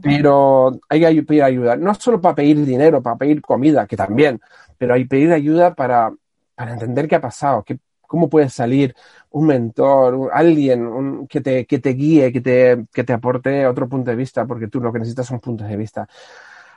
Pero 0.02 0.78
hay 0.90 1.16
que 1.16 1.24
pedir 1.24 1.44
ayuda, 1.44 1.78
no 1.78 1.94
solo 1.94 2.20
para 2.20 2.36
pedir 2.36 2.66
dinero, 2.66 3.02
para 3.02 3.16
pedir 3.16 3.42
comida, 3.42 3.88
que 3.88 3.96
también, 3.96 4.42
pero 4.78 4.96
hay 4.96 5.04
que 5.04 5.08
pedir 5.08 5.32
ayuda 5.32 5.74
para, 5.76 6.12
para 6.56 6.74
entender 6.74 7.08
qué 7.08 7.16
ha 7.16 7.22
pasado, 7.22 7.64
qué, 7.64 7.80
cómo 8.08 8.30
puede 8.30 8.50
salir 8.50 8.96
un 9.32 9.48
mentor, 9.48 10.30
alguien 10.34 11.28
que, 11.28 11.42
te, 11.42 11.66
que 11.66 11.80
te 11.80 11.90
guíe, 11.92 12.32
que 12.32 12.42
te, 12.42 12.86
que 12.94 13.04
te 13.04 13.14
aporte 13.14 13.68
otro 13.68 13.88
punto 13.88 14.10
de 14.10 14.18
vista, 14.18 14.46
porque 14.46 14.68
tú 14.68 14.82
lo 14.82 14.92
que 14.92 15.00
necesitas 15.00 15.28
son 15.28 15.40
puntos 15.40 15.68
de 15.68 15.78
vista. 15.78 16.08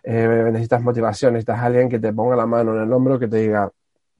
Eh, 0.02 0.50
necesitas 0.52 0.82
motivación, 0.82 1.34
necesitas 1.34 1.60
alguien 1.60 1.88
que 1.88 1.98
te 1.98 2.12
ponga 2.12 2.36
la 2.36 2.46
mano 2.46 2.74
en 2.74 2.82
el 2.82 2.92
hombro, 2.92 3.18
que 3.18 3.28
te 3.28 3.38
diga, 3.38 3.70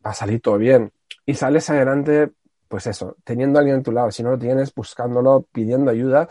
va 0.05 0.11
a 0.11 0.15
salir 0.15 0.41
todo 0.41 0.59
bien. 0.59 0.93
Y 1.27 1.35
sales 1.35 1.69
adelante, 1.71 2.31
pues 2.69 2.87
eso, 2.87 3.17
teniendo 3.25 3.59
a 3.59 3.61
alguien 3.61 3.81
a 3.81 3.83
tu 3.83 3.93
lado. 3.93 4.11
Si 4.11 4.23
no 4.23 4.31
lo 4.31 4.39
tienes, 4.39 4.75
buscándolo, 4.75 5.47
pidiendo 5.53 5.91
ayuda 5.91 6.29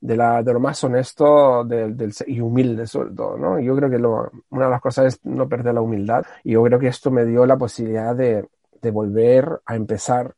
de, 0.00 0.16
la, 0.16 0.42
de 0.42 0.52
lo 0.52 0.60
más 0.60 0.82
honesto 0.84 1.64
del, 1.64 1.96
y 2.26 2.40
humilde 2.40 2.86
sobre 2.86 3.10
todo, 3.14 3.36
¿no? 3.36 3.60
Yo 3.60 3.76
creo 3.76 3.90
que 3.90 3.98
lo, 3.98 4.30
una 4.50 4.64
de 4.66 4.70
las 4.70 4.80
cosas 4.80 5.14
es 5.14 5.20
no 5.24 5.48
perder 5.48 5.74
la 5.74 5.82
humildad 5.82 6.24
y 6.44 6.52
yo 6.52 6.62
creo 6.64 6.78
que 6.78 6.88
esto 6.88 7.10
me 7.10 7.24
dio 7.24 7.44
la 7.46 7.58
posibilidad 7.58 8.14
de, 8.16 8.46
de 8.80 8.90
volver 8.90 9.60
a 9.64 9.76
empezar, 9.76 10.34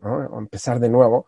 ¿no? 0.00 0.36
A 0.36 0.38
empezar 0.38 0.80
de 0.80 0.88
nuevo. 0.88 1.26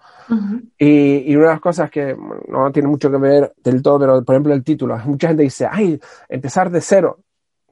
y, 0.78 1.30
y, 1.30 1.36
una 1.36 1.46
de 1.46 1.52
las 1.52 1.60
cosas 1.60 1.90
que 1.90 2.16
no 2.48 2.70
tiene 2.72 2.88
mucho 2.88 3.10
que 3.10 3.18
ver 3.18 3.52
del 3.62 3.82
todo, 3.82 3.98
pero 3.98 4.24
por 4.24 4.34
ejemplo 4.34 4.54
el 4.54 4.64
título, 4.64 4.96
mucha 5.04 5.28
gente 5.28 5.42
dice, 5.42 5.66
ay, 5.70 6.00
empezar 6.28 6.70
de 6.70 6.80
cero. 6.80 7.20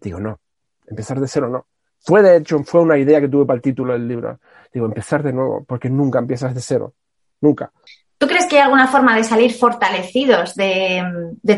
Digo, 0.00 0.20
no, 0.20 0.38
empezar 0.86 1.20
de 1.20 1.28
cero 1.28 1.48
no. 1.48 1.66
Fue 1.98 2.22
de 2.22 2.36
hecho, 2.36 2.62
fue 2.62 2.82
una 2.82 2.98
idea 2.98 3.20
que 3.20 3.28
tuve 3.28 3.46
para 3.46 3.56
el 3.56 3.62
título 3.62 3.92
del 3.92 4.06
libro. 4.06 4.38
Digo, 4.72 4.86
empezar 4.86 5.22
de 5.22 5.32
nuevo, 5.32 5.64
porque 5.64 5.90
nunca 5.90 6.18
empiezas 6.18 6.54
de 6.54 6.60
cero. 6.60 6.94
Nunca. 7.40 7.72
¿Tú 8.18 8.26
crees 8.26 8.46
que 8.46 8.56
hay 8.56 8.62
alguna 8.62 8.88
forma 8.88 9.14
de 9.14 9.24
salir 9.24 9.52
fortalecidos 9.52 10.54
de, 10.54 11.02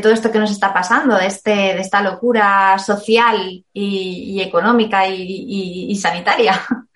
todo 0.02 0.12
esto 0.12 0.32
que 0.32 0.40
nos 0.40 0.50
está 0.50 0.72
pasando, 0.72 1.16
de, 1.16 1.26
este, 1.26 1.50
de 1.50 1.80
esta 1.80 2.02
locura 2.02 2.76
social 2.78 3.64
y, 3.72 4.40
económica 4.40 5.06
y, 5.06 5.94
sanitaria? 5.96 6.60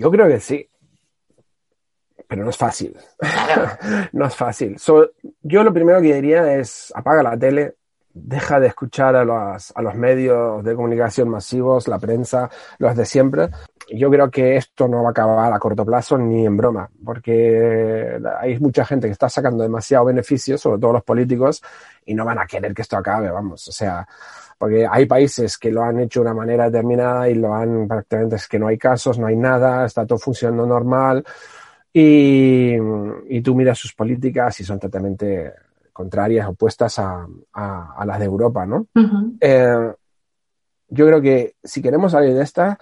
Yo 0.00 0.10
creo 0.10 0.26
que 0.28 0.40
sí. 0.40 0.66
Pero 2.26 2.42
no 2.42 2.48
es 2.48 2.56
fácil. 2.56 2.96
no 4.12 4.24
es 4.24 4.34
fácil. 4.34 4.78
yo 5.42 5.62
lo 5.62 5.74
primero 5.74 6.00
que 6.00 6.14
diría 6.14 6.54
es 6.54 6.90
apaga 6.96 7.22
la 7.22 7.38
tele, 7.38 7.74
deja 8.14 8.58
de 8.58 8.68
escuchar 8.68 9.14
a 9.14 9.26
los, 9.26 9.76
a 9.76 9.82
los 9.82 9.94
medios 9.94 10.64
de 10.64 10.74
comunicación 10.74 11.28
masivos, 11.28 11.86
la 11.86 11.98
prensa, 11.98 12.48
los 12.78 12.96
de 12.96 13.04
siempre. 13.04 13.50
Yo 13.92 14.10
creo 14.10 14.30
que 14.30 14.56
esto 14.56 14.88
no 14.88 15.02
va 15.02 15.08
a 15.08 15.10
acabar 15.10 15.52
a 15.52 15.58
corto 15.58 15.84
plazo 15.84 16.16
ni 16.16 16.46
en 16.46 16.56
broma, 16.56 16.88
porque 17.04 18.18
hay 18.40 18.58
mucha 18.58 18.86
gente 18.86 19.06
que 19.06 19.12
está 19.12 19.28
sacando 19.28 19.62
demasiado 19.62 20.06
beneficio, 20.06 20.56
sobre 20.56 20.80
todo 20.80 20.94
los 20.94 21.04
políticos, 21.04 21.62
y 22.06 22.14
no 22.14 22.24
van 22.24 22.38
a 22.38 22.46
querer 22.46 22.72
que 22.72 22.80
esto 22.80 22.96
acabe, 22.96 23.30
vamos. 23.30 23.68
O 23.68 23.72
sea, 23.72 24.08
porque 24.60 24.86
hay 24.86 25.06
países 25.06 25.56
que 25.56 25.70
lo 25.70 25.82
han 25.82 26.00
hecho 26.00 26.20
de 26.20 26.26
una 26.26 26.34
manera 26.34 26.66
determinada 26.66 27.30
y 27.30 27.34
lo 27.34 27.54
han 27.54 27.88
prácticamente 27.88 28.36
es 28.36 28.46
que 28.46 28.58
no 28.58 28.66
hay 28.66 28.76
casos, 28.76 29.18
no 29.18 29.26
hay 29.26 29.34
nada, 29.34 29.86
está 29.86 30.04
todo 30.04 30.18
funcionando 30.18 30.66
normal. 30.66 31.24
Y, 31.90 32.74
y 33.30 33.40
tú 33.40 33.54
miras 33.54 33.78
sus 33.78 33.94
políticas 33.94 34.60
y 34.60 34.64
son 34.64 34.78
totalmente 34.78 35.50
contrarias, 35.94 36.46
opuestas 36.46 36.98
a, 36.98 37.26
a, 37.54 38.04
las 38.04 38.18
de 38.18 38.26
Europa, 38.26 38.66
¿no? 38.66 38.86
Eh, 39.40 39.94
yo 40.88 41.06
creo 41.06 41.22
que 41.22 41.54
si 41.64 41.80
queremos 41.80 42.12
salir 42.12 42.34
de 42.34 42.42
esta, 42.42 42.78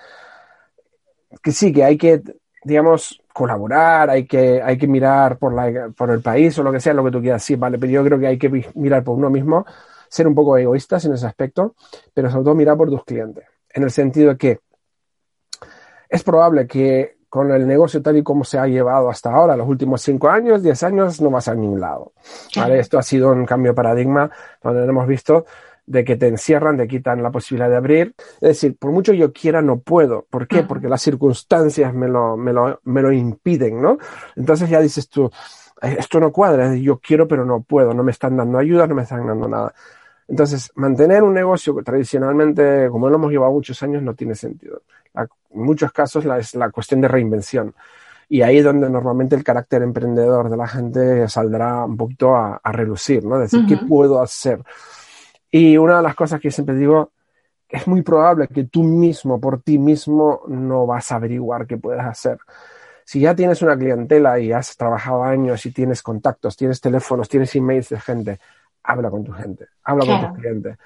que 1.40 1.52
sí, 1.52 1.72
que 1.72 1.84
hay 1.84 1.96
que, 1.96 2.20
digamos, 2.64 3.22
colaborar, 3.32 4.10
hay 4.10 4.26
que, 4.26 4.60
hay 4.60 4.76
que 4.76 4.88
mirar 4.88 5.38
por, 5.38 5.54
la, 5.54 5.90
por 5.96 6.10
el 6.10 6.22
país 6.22 6.58
o 6.58 6.64
lo 6.64 6.72
que 6.72 6.80
sea, 6.80 6.92
lo 6.92 7.04
que 7.04 7.12
tú 7.12 7.20
quieras, 7.20 7.44
sí, 7.44 7.54
vale, 7.54 7.78
pero 7.78 7.92
yo 7.92 8.04
creo 8.04 8.18
que 8.18 8.26
hay 8.26 8.36
que 8.36 8.68
mirar 8.74 9.04
por 9.04 9.16
uno 9.16 9.30
mismo, 9.30 9.64
ser 10.08 10.26
un 10.26 10.34
poco 10.34 10.56
egoístas 10.56 11.04
en 11.04 11.14
ese 11.14 11.26
aspecto, 11.26 11.74
pero 12.14 12.30
sobre 12.30 12.44
todo 12.44 12.54
mirar 12.54 12.76
por 12.76 12.90
tus 12.90 13.04
clientes, 13.04 13.44
en 13.70 13.82
el 13.82 13.90
sentido 13.90 14.30
de 14.30 14.36
que 14.36 14.60
es 16.08 16.22
probable 16.22 16.66
que 16.66 17.18
con 17.28 17.52
el 17.52 17.66
negocio 17.66 18.00
tal 18.00 18.16
y 18.16 18.22
como 18.22 18.44
se 18.44 18.58
ha 18.58 18.66
llevado 18.66 19.10
hasta 19.10 19.30
ahora, 19.30 19.56
los 19.56 19.68
últimos 19.68 20.00
cinco 20.00 20.30
años, 20.30 20.62
diez 20.62 20.82
años, 20.82 21.20
no 21.20 21.30
vas 21.30 21.48
a 21.48 21.54
ningún 21.54 21.80
lado. 21.80 22.12
¿vale? 22.56 22.78
Esto 22.78 22.98
ha 22.98 23.02
sido 23.02 23.30
un 23.32 23.44
cambio 23.44 23.72
de 23.72 23.76
paradigma 23.76 24.30
donde 24.62 24.84
hemos 24.84 25.06
visto 25.06 25.44
de 25.88 26.04
que 26.04 26.16
te 26.16 26.28
encierran, 26.28 26.76
te 26.76 26.86
quitan 26.86 27.22
la 27.22 27.30
posibilidad 27.30 27.70
de 27.70 27.76
abrir. 27.76 28.14
Es 28.40 28.48
decir, 28.48 28.76
por 28.78 28.92
mucho 28.92 29.12
yo 29.12 29.32
quiera, 29.32 29.62
no 29.62 29.80
puedo. 29.80 30.26
¿Por 30.28 30.46
qué? 30.46 30.62
Porque 30.62 30.88
las 30.88 31.02
circunstancias 31.02 31.94
me 31.94 32.08
lo, 32.08 32.36
me 32.36 32.52
lo, 32.52 32.80
me 32.84 33.00
lo 33.00 33.10
impiden, 33.10 33.80
¿no? 33.80 33.98
Entonces 34.36 34.68
ya 34.68 34.80
dices 34.80 35.08
tú, 35.08 35.30
esto 35.82 36.20
no 36.20 36.32
cuadra, 36.32 36.74
yo 36.74 36.98
quiero 36.98 37.28
pero 37.28 37.44
no 37.44 37.62
puedo, 37.62 37.94
no 37.94 38.02
me 38.02 38.12
están 38.12 38.36
dando 38.36 38.58
ayuda, 38.58 38.86
no 38.86 38.94
me 38.94 39.02
están 39.02 39.26
dando 39.26 39.48
nada. 39.48 39.74
Entonces, 40.26 40.70
mantener 40.74 41.22
un 41.22 41.32
negocio 41.32 41.74
que 41.74 41.82
tradicionalmente, 41.82 42.88
como 42.90 43.08
lo 43.08 43.16
hemos 43.16 43.30
llevado 43.30 43.52
muchos 43.52 43.82
años, 43.82 44.02
no 44.02 44.14
tiene 44.14 44.34
sentido 44.34 44.82
en 45.50 45.62
muchos 45.62 45.92
casos 45.92 46.24
la, 46.24 46.38
es 46.38 46.54
la 46.54 46.70
cuestión 46.70 47.00
de 47.00 47.08
reinvención. 47.08 47.74
Y 48.28 48.42
ahí 48.42 48.58
es 48.58 48.64
donde 48.64 48.90
normalmente 48.90 49.34
el 49.36 49.44
carácter 49.44 49.82
emprendedor 49.82 50.50
de 50.50 50.56
la 50.56 50.68
gente 50.68 51.28
saldrá 51.28 51.84
un 51.84 51.96
poquito 51.96 52.36
a, 52.36 52.60
relucir, 52.64 53.24
¿no? 53.24 53.38
Decir, 53.38 53.64
¿qué 53.66 53.78
puedo 53.78 54.20
hacer? 54.20 54.62
Y 55.50 55.78
una 55.78 55.96
de 55.96 56.02
las 56.02 56.14
cosas 56.14 56.38
que 56.38 56.50
siempre 56.50 56.74
digo, 56.74 57.12
es 57.70 57.86
muy 57.88 58.02
probable 58.02 58.48
que 58.48 58.64
tú 58.64 58.82
mismo, 58.82 59.40
por 59.40 59.62
ti 59.62 59.78
mismo, 59.78 60.42
no 60.46 60.86
vas 60.86 61.10
a 61.10 61.16
averiguar 61.16 61.66
qué 61.66 61.78
puedes 61.78 62.04
hacer. 62.04 62.38
Si 63.08 63.20
ya 63.20 63.34
tienes 63.34 63.62
una 63.62 63.74
clientela 63.74 64.38
y 64.38 64.52
has 64.52 64.76
trabajado 64.76 65.24
años 65.24 65.64
y 65.64 65.72
tienes 65.72 66.02
contactos, 66.02 66.58
tienes 66.58 66.78
teléfonos, 66.78 67.26
tienes 67.26 67.56
emails 67.56 67.88
de 67.88 67.98
gente, 67.98 68.38
habla 68.82 69.08
con 69.08 69.24
tu 69.24 69.32
gente, 69.32 69.64
habla 69.82 70.04
con 70.04 70.28
tus 70.28 70.38
clientes, 70.38 70.76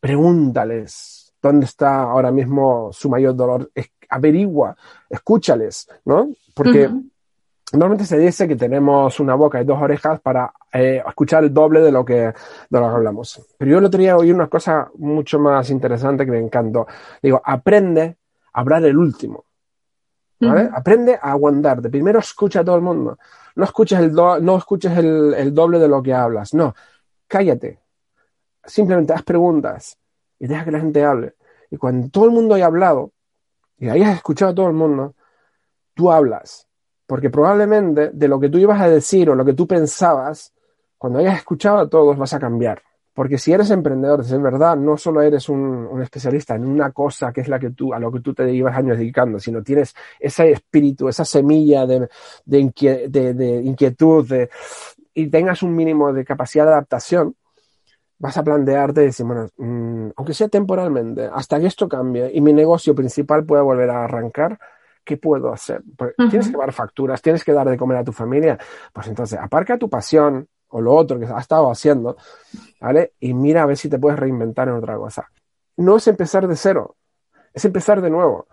pregúntales, 0.00 1.32
dónde 1.40 1.66
está 1.66 2.02
ahora 2.02 2.32
mismo 2.32 2.90
su 2.92 3.08
mayor 3.08 3.36
dolor, 3.36 3.70
averigua, 4.08 4.76
escúchales, 5.08 5.88
¿no? 6.04 6.30
Porque 6.52 6.90
Normalmente 7.70 8.06
se 8.06 8.18
dice 8.18 8.48
que 8.48 8.56
tenemos 8.56 9.20
una 9.20 9.36
boca 9.36 9.60
y 9.60 9.64
dos 9.64 9.80
orejas 9.80 10.20
para 10.20 10.52
eh, 10.72 11.00
escuchar 11.06 11.44
el 11.44 11.54
doble 11.54 11.80
de 11.80 11.92
lo, 11.92 12.04
que, 12.04 12.14
de 12.14 12.34
lo 12.70 12.88
que 12.88 12.94
hablamos. 12.96 13.46
Pero 13.56 13.70
yo 13.70 13.78
el 13.78 13.84
otro 13.84 14.00
día 14.00 14.16
oí 14.16 14.32
una 14.32 14.48
cosa 14.48 14.90
mucho 14.96 15.38
más 15.38 15.70
interesante 15.70 16.24
que 16.24 16.32
me 16.32 16.40
encantó. 16.40 16.88
Digo, 17.22 17.40
aprende 17.44 18.16
a 18.52 18.60
hablar 18.60 18.84
el 18.84 18.96
último. 18.96 19.44
¿Vale? 20.40 20.70
Aprende 20.72 21.14
a 21.14 21.32
aguantarte. 21.32 21.90
Primero 21.90 22.18
escucha 22.18 22.60
a 22.60 22.64
todo 22.64 22.76
el 22.76 22.82
mundo. 22.82 23.18
No 23.56 23.64
escuches, 23.64 23.98
el, 23.98 24.12
no 24.14 24.56
escuches 24.56 24.96
el, 24.96 25.34
el 25.34 25.54
doble 25.54 25.78
de 25.78 25.88
lo 25.88 26.02
que 26.02 26.14
hablas. 26.14 26.54
No, 26.54 26.74
cállate. 27.26 27.80
Simplemente 28.64 29.12
haz 29.12 29.22
preguntas 29.22 29.98
y 30.38 30.46
deja 30.46 30.64
que 30.64 30.70
la 30.70 30.80
gente 30.80 31.04
hable. 31.04 31.34
Y 31.70 31.76
cuando 31.76 32.08
todo 32.08 32.26
el 32.26 32.30
mundo 32.30 32.54
haya 32.54 32.66
hablado 32.66 33.12
y 33.78 33.88
hayas 33.88 34.16
escuchado 34.16 34.52
a 34.52 34.54
todo 34.54 34.68
el 34.68 34.74
mundo, 34.74 35.14
tú 35.94 36.10
hablas 36.12 36.68
porque 37.08 37.30
probablemente 37.30 38.10
de 38.12 38.28
lo 38.28 38.38
que 38.38 38.50
tú 38.50 38.58
ibas 38.58 38.78
a 38.82 38.88
decir 38.88 39.30
o 39.30 39.34
lo 39.34 39.42
que 39.42 39.54
tú 39.54 39.66
pensabas, 39.66 40.52
cuando 40.98 41.20
hayas 41.20 41.38
escuchado 41.38 41.78
a 41.78 41.88
todos 41.88 42.18
vas 42.18 42.34
a 42.34 42.38
cambiar. 42.38 42.82
Porque 43.18 43.36
si 43.36 43.52
eres 43.52 43.68
emprendedor, 43.72 44.20
es 44.20 44.40
verdad, 44.40 44.76
no 44.76 44.96
solo 44.96 45.22
eres 45.22 45.48
un, 45.48 46.00
especialista 46.00 46.54
en 46.54 46.64
una 46.64 46.92
cosa 46.92 47.32
que 47.32 47.40
es 47.40 47.48
la 47.48 47.58
que 47.58 47.70
tú, 47.70 47.92
a 47.92 47.98
lo 47.98 48.12
que 48.12 48.20
tú 48.20 48.32
te 48.32 48.46
llevas 48.46 48.76
años 48.76 48.96
dedicando, 48.96 49.40
sino 49.40 49.60
tienes 49.60 49.92
ese 50.20 50.52
espíritu, 50.52 51.08
esa 51.08 51.24
semilla 51.24 51.84
de, 51.84 52.08
de, 52.44 53.60
inquietud 53.64 54.32
y 55.14 55.26
tengas 55.26 55.64
un 55.64 55.74
mínimo 55.74 56.12
de 56.12 56.24
capacidad 56.24 56.66
de 56.66 56.70
adaptación, 56.70 57.34
vas 58.20 58.38
a 58.38 58.44
plantearte 58.44 59.02
y 59.02 59.06
decir, 59.06 59.26
bueno, 59.26 59.48
mm, 59.56 60.10
aunque 60.14 60.32
sea 60.32 60.46
temporalmente, 60.46 61.28
hasta 61.32 61.58
que 61.58 61.66
esto 61.66 61.88
cambie 61.88 62.30
y 62.32 62.40
mi 62.40 62.52
negocio 62.52 62.94
principal 62.94 63.44
pueda 63.44 63.62
volver 63.62 63.90
a 63.90 64.04
arrancar, 64.04 64.60
¿qué 65.02 65.16
puedo 65.16 65.52
hacer? 65.52 65.82
Pues, 65.96 66.14
tienes 66.30 66.50
que 66.50 66.56
dar 66.56 66.72
facturas, 66.72 67.20
tienes 67.20 67.42
que 67.42 67.52
dar 67.52 67.68
de 67.68 67.76
comer 67.76 67.96
a 67.96 68.04
tu 68.04 68.12
familia. 68.12 68.56
Pues 68.92 69.08
entonces, 69.08 69.40
aparca 69.42 69.76
tu 69.76 69.90
pasión 69.90 70.46
o 70.70 70.80
lo 70.80 70.94
otro 70.94 71.18
que 71.18 71.26
has 71.26 71.42
estado 71.42 71.70
haciendo, 71.70 72.16
¿vale? 72.80 73.12
Y 73.20 73.34
mira 73.34 73.62
a 73.62 73.66
ver 73.66 73.76
si 73.76 73.88
te 73.88 73.98
puedes 73.98 74.18
reinventar 74.18 74.68
en 74.68 74.74
otra 74.74 74.96
cosa. 74.96 75.28
No 75.76 75.96
es 75.96 76.06
empezar 76.08 76.46
de 76.46 76.56
cero, 76.56 76.96
es 77.52 77.64
empezar 77.64 78.00
de 78.00 78.10
nuevo. 78.10 78.46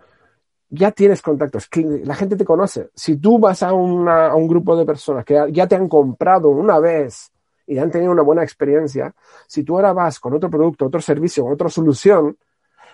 Ya 0.68 0.90
tienes 0.90 1.22
contactos, 1.22 1.68
la 1.74 2.14
gente 2.14 2.36
te 2.36 2.44
conoce. 2.44 2.90
Si 2.94 3.16
tú 3.16 3.38
vas 3.38 3.62
a, 3.62 3.68
a 3.68 3.74
un 3.74 4.48
grupo 4.48 4.76
de 4.76 4.84
personas 4.84 5.24
que 5.24 5.48
ya 5.52 5.66
te 5.66 5.76
han 5.76 5.88
comprado 5.88 6.48
una 6.48 6.78
vez 6.80 7.30
y 7.66 7.78
han 7.78 7.90
tenido 7.90 8.12
una 8.12 8.22
buena 8.22 8.42
experiencia, 8.42 9.14
si 9.46 9.62
tú 9.62 9.76
ahora 9.76 9.92
vas 9.92 10.18
con 10.18 10.34
otro 10.34 10.50
producto, 10.50 10.86
otro 10.86 11.00
servicio, 11.00 11.46
otra 11.46 11.68
solución, 11.68 12.36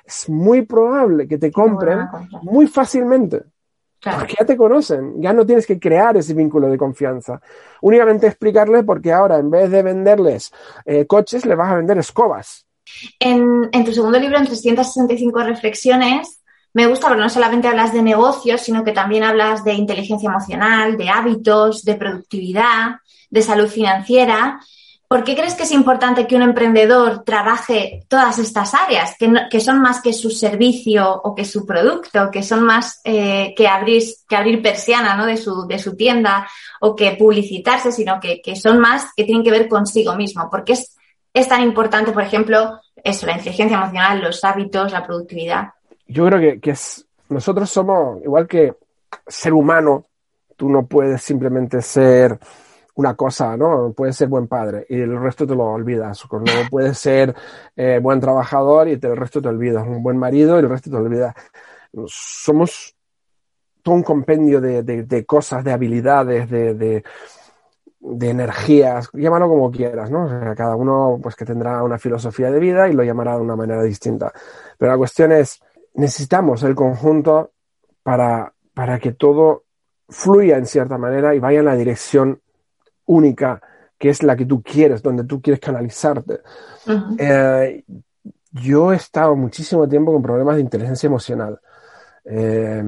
es 0.05 0.29
muy 0.29 0.63
probable 0.63 1.29
que 1.29 1.39
te 1.39 1.51
compren 1.51 2.01
muy 2.43 2.67
fácilmente. 2.67 3.43
Porque 4.03 4.35
ya 4.39 4.45
te 4.45 4.57
conocen, 4.57 5.21
ya 5.23 5.33
no 5.33 5.47
tienes 5.47 5.67
que 5.67 5.79
crear 5.79 6.17
ese 6.17 6.35
vínculo 6.35 6.69
de 6.69 6.77
confianza. 6.77 7.41
Únicamente 7.81 8.27
explicarles 8.27 8.85
porque 8.85 9.13
ahora 9.13 9.39
en 9.39 9.51
vez 9.51 9.71
de 9.71 9.83
venderles 9.83 10.53
eh, 10.85 11.07
coches, 11.07 11.47
le 11.47 11.55
vas 11.55 11.71
a 11.71 11.77
vender 11.77 11.99
escobas. 11.99 12.67
En, 13.21 13.69
en, 13.71 13.85
tu 13.85 13.93
segundo 13.93 14.19
libro, 14.19 14.39
en 14.39 14.47
365 14.47 15.45
reflexiones, 15.45 16.43
me 16.75 16.87
gusta 16.87 17.07
porque 17.07 17.23
no 17.23 17.29
solamente 17.29 17.69
hablas 17.69 17.93
de 17.93 18.03
negocios, 18.03 18.63
sino 18.63 18.83
que 18.83 18.93
también 18.93 19.23
hablas 19.23 19.63
de 19.63 19.75
inteligencia 19.75 20.29
emocional, 20.29 20.97
de 20.97 21.09
hábitos, 21.09 21.85
de 21.85 21.95
productividad, 21.95 22.97
de 23.31 23.43
salud 23.43 23.69
financiera. 23.69 24.59
¿Por 25.13 25.25
qué 25.25 25.37
crees 25.37 25.55
que 25.55 25.65
es 25.65 25.73
importante 25.73 26.27
que 26.27 26.37
un 26.37 26.41
emprendedor 26.41 27.23
trabaje 27.23 28.03
todas 28.09 28.39
estas 28.39 28.73
áreas, 28.73 29.15
que, 29.19 29.61
son 29.61 29.83
más 29.83 30.01
que 30.01 30.15
su 30.15 30.31
servicio 30.31 31.21
o 31.23 31.35
que 31.35 31.45
su 31.45 31.67
producto, 31.67 32.31
que 32.31 32.43
son 32.43 32.65
más 32.65 32.99
eh, 33.05 33.53
que, 33.55 33.69
abrir, 33.69 34.63
persiana 34.63 35.27
de, 35.27 35.37
su, 35.37 35.97
tienda 35.99 36.49
o 36.81 36.97
que 36.97 37.15
publicitarse, 37.19 37.93
sino 37.93 38.19
que, 38.21 38.57
son 38.57 38.79
más 38.79 39.13
que 39.15 39.25
tienen 39.25 39.45
que 39.45 39.51
ver 39.51 39.69
consigo 39.69 40.15
mismo? 40.15 40.49
¿Por 40.49 40.65
qué 40.65 40.79
es, 41.35 41.47
tan 41.47 41.61
importante, 41.61 42.13
por 42.13 42.23
ejemplo, 42.23 42.81
eso, 43.05 43.27
la 43.27 43.33
inteligencia 43.33 43.77
emocional, 43.77 44.23
los 44.23 44.43
hábitos, 44.45 44.93
la 44.93 45.07
productividad? 45.07 45.75
Yo 46.07 46.25
creo 46.25 46.59
que, 46.59 46.75
nosotros 47.29 47.69
somos, 47.69 48.23
igual 48.25 48.49
que 48.49 48.73
ser 49.27 49.53
humano, 49.53 50.07
tú 50.57 50.71
no 50.71 50.87
puedes 50.87 51.21
simplemente 51.21 51.83
ser 51.83 52.39
una 52.95 53.15
cosa, 53.15 53.57
¿no? 53.57 53.93
Puedes 53.93 54.17
ser 54.17 54.29
buen 54.29 54.49
padre 54.49 54.87
y 54.89 55.01
el 55.01 55.19
resto 55.19 55.47
te 55.47 55.55
lo 55.55 55.65
olvidas. 55.65 56.23
No 56.31 56.43
puedes 56.71 56.99
ser 56.99 57.35
eh, 57.77 57.99
buen 58.03 58.21
trabajador 58.21 58.89
y 58.89 58.93
el 58.93 59.17
resto 59.17 59.41
te 59.41 59.49
olvidas. 59.49 59.87
Un 59.87 60.03
buen 60.03 60.19
marido 60.19 60.57
y 60.57 60.61
el 60.61 60.69
resto 60.69 60.91
te 60.91 60.97
olvidas. 60.97 61.35
Somos 62.07 62.95
todo 63.83 63.95
un 63.95 64.03
compendio 64.03 64.61
de, 64.61 64.83
de, 64.83 65.27
cosas, 65.27 65.65
de 65.65 65.73
habilidades, 65.73 66.49
de, 66.49 66.75
de, 66.75 67.05
de, 67.99 68.31
energías, 68.31 69.11
llámalo 69.13 69.49
como 69.49 69.73
quieras, 69.73 70.09
¿no? 70.11 70.27
O 70.27 70.29
sea, 70.29 70.55
cada 70.55 70.77
uno 70.77 71.19
pues 71.21 71.35
que 71.35 71.45
tendrá 71.45 71.83
una 71.83 71.99
filosofía 71.99 72.51
de 72.51 72.61
vida 72.61 72.89
y 72.89 72.93
lo 72.93 73.03
llamará 73.03 73.35
de 73.35 73.43
una 73.43 73.57
manera 73.57 73.83
distinta. 73.83 74.33
Pero 74.79 74.93
la 74.93 74.99
cuestión 74.99 75.33
es, 75.33 75.61
necesitamos 75.95 76.63
el 76.63 76.77
conjunto 76.77 77.51
para, 78.05 78.55
para 78.73 78.99
que 79.01 79.13
todo 79.13 79.65
fluya 80.09 80.59
en 80.59 80.67
cierta 80.67 80.99
manera 80.99 81.35
y 81.35 81.41
vaya 81.41 81.61
en 81.61 81.65
la 81.65 81.75
dirección 81.75 82.42
única, 83.13 83.61
que 84.03 84.11
es 84.11 84.25
la 84.25 84.35
que 84.35 84.47
tú 84.47 84.61
quieres, 84.63 85.01
donde 85.01 85.23
tú 85.23 85.41
quieres 85.41 85.61
canalizarte. 85.61 86.41
Eh, 87.17 87.85
yo 88.51 88.93
he 88.93 88.97
estado 88.97 89.37
muchísimo 89.37 89.89
tiempo 89.89 90.13
con 90.13 90.21
problemas 90.21 90.57
de 90.57 90.63
inteligencia 90.63 91.07
emocional. 91.07 91.61
Eh, 92.25 92.83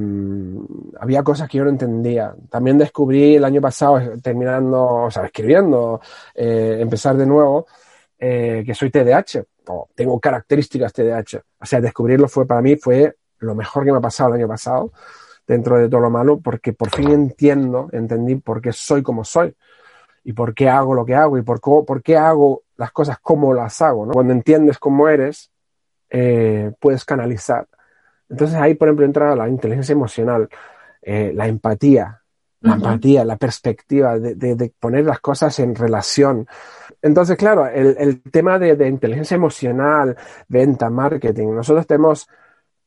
había 0.99 1.23
cosas 1.23 1.49
que 1.49 1.59
yo 1.59 1.65
no 1.65 1.71
entendía. 1.71 2.35
También 2.51 2.79
descubrí 2.79 3.37
el 3.37 3.45
año 3.45 3.61
pasado, 3.61 4.01
terminando, 4.21 5.05
o 5.05 5.11
sea, 5.13 5.27
escribiendo, 5.27 6.01
eh, 6.35 6.79
empezar 6.81 7.17
de 7.17 7.27
nuevo, 7.27 7.69
que 8.19 8.75
soy 8.75 8.91
TDAH, 8.91 9.45
o 9.69 9.89
tengo 9.95 10.19
características 10.19 10.93
TDAH. 10.93 11.43
O 11.61 11.67
sea, 11.67 11.81
descubrirlo 11.81 12.27
fue 12.27 12.45
para 12.45 12.61
mí 12.61 12.75
fue 12.75 13.15
lo 13.39 13.55
mejor 13.55 13.85
que 13.85 13.93
me 13.93 13.99
ha 13.99 14.01
pasado 14.01 14.31
el 14.31 14.41
año 14.41 14.49
pasado, 14.49 14.91
dentro 15.47 15.79
de 15.79 15.89
todo 15.89 16.01
lo 16.01 16.11
malo, 16.11 16.41
porque 16.41 16.73
por 16.73 16.91
fin 16.91 17.11
entiendo, 17.11 17.89
entendí 17.93 18.35
por 18.35 18.61
qué 18.61 18.73
soy 18.73 19.03
como 19.05 19.23
soy 19.23 19.55
y 20.25 20.33
por 20.33 20.55
qué 20.55 20.69
hago 20.69 20.95
lo 20.95 21.05
que 21.05 21.15
hago 21.15 21.39
y 21.39 21.43
por, 21.43 21.61
por 21.61 22.03
qué 22.03 22.17
hago 22.17 22.63
las 22.77 22.91
cosas 22.91 23.19
como 23.21 23.53
las 23.53 23.81
hago. 23.83 24.07
¿no? 24.07 24.13
Cuando 24.13 24.33
entiendes 24.33 24.79
cómo 24.79 25.09
eres, 25.09 25.51
eh, 26.11 26.73
puedes 26.81 27.05
canalizar. 27.05 27.69
Entonces 28.29 28.57
ahí, 28.57 28.75
por 28.75 28.89
ejemplo, 28.89 29.05
entra 29.05 29.37
la 29.37 29.49
inteligencia 29.49 29.93
emocional, 29.93 30.49
eh, 31.03 31.33
la 31.35 31.47
empatía, 31.47 32.23
la 32.61 32.75
empatía, 32.75 33.25
la 33.27 33.37
perspectiva 33.37 34.19
de, 34.19 34.35
de, 34.35 34.73
poner 34.81 35.05
las 35.05 35.21
cosas 35.21 35.59
en 35.59 35.75
relación. 35.75 36.47
Entonces, 37.03 37.37
claro, 37.37 37.67
el, 37.67 37.95
el 37.99 38.23
tema 38.23 38.59
de, 38.59 38.75
de, 38.75 38.89
inteligencia 38.89 39.35
emocional, 39.35 40.17
venta, 40.49 40.89
marketing, 40.89 41.49
nosotros 41.49 41.87
tenemos 41.87 42.27